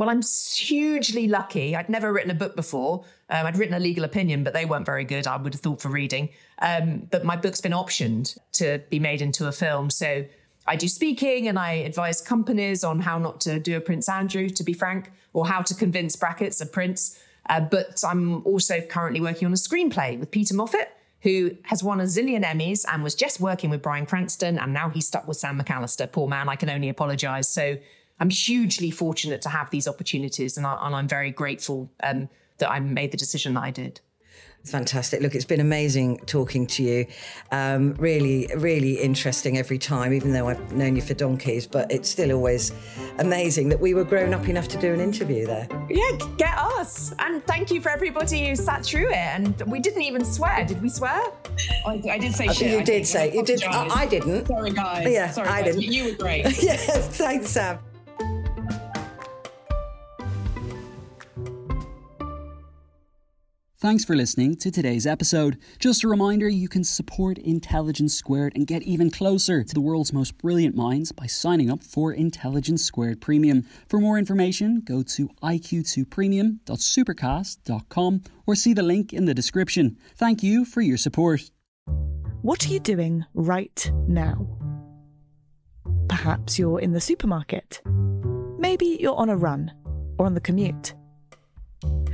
[0.00, 0.22] Well, I'm
[0.56, 1.76] hugely lucky.
[1.76, 3.04] I'd never written a book before.
[3.28, 5.82] Um, I'd written a legal opinion, but they weren't very good, I would have thought,
[5.82, 6.30] for reading.
[6.60, 9.90] Um, but my book's been optioned to be made into a film.
[9.90, 10.24] So
[10.66, 14.48] I do speaking and I advise companies on how not to do a Prince Andrew,
[14.48, 17.22] to be frank, or how to convince brackets a prince.
[17.50, 22.00] Uh, but I'm also currently working on a screenplay with Peter Moffat, who has won
[22.00, 25.36] a zillion Emmys and was just working with Bryan Cranston, and now he's stuck with
[25.36, 26.10] Sam McAlister.
[26.10, 27.50] Poor man, I can only apologise.
[27.50, 27.76] So
[28.20, 32.78] I'm hugely fortunate to have these opportunities, and, I, am very grateful um, that I
[32.78, 34.00] made the decision that I did.
[34.64, 35.22] Fantastic.
[35.22, 37.06] Look, it's been amazing talking to you.
[37.50, 42.10] Um, really, really interesting every time, even though I've known you for donkeys, but it's
[42.10, 42.72] still always
[43.18, 45.66] amazing that we were grown up enough to do an interview there.
[45.88, 47.14] Yeah, get us.
[47.20, 49.16] And thank you for everybody who sat through it.
[49.16, 50.66] And we didn't even swear.
[50.66, 51.22] Did we swear?
[51.86, 52.70] I, I did say shit.
[52.70, 53.34] You I did say.
[53.34, 53.64] You did.
[53.64, 54.46] I, I, didn't.
[54.46, 55.10] Sorry, guys.
[55.10, 55.76] Yeah, Sorry, I guys.
[55.76, 55.92] didn't.
[55.92, 56.44] You were great.
[56.62, 57.78] yeah, thanks, Sam.
[63.80, 65.56] Thanks for listening to today's episode.
[65.78, 70.12] Just a reminder you can support Intelligence Squared and get even closer to the world's
[70.12, 73.64] most brilliant minds by signing up for Intelligence Squared Premium.
[73.88, 79.96] For more information, go to iq2premium.supercast.com or see the link in the description.
[80.14, 81.50] Thank you for your support.
[82.42, 84.46] What are you doing right now?
[86.06, 87.80] Perhaps you're in the supermarket.
[88.58, 89.72] Maybe you're on a run
[90.18, 90.92] or on the commute.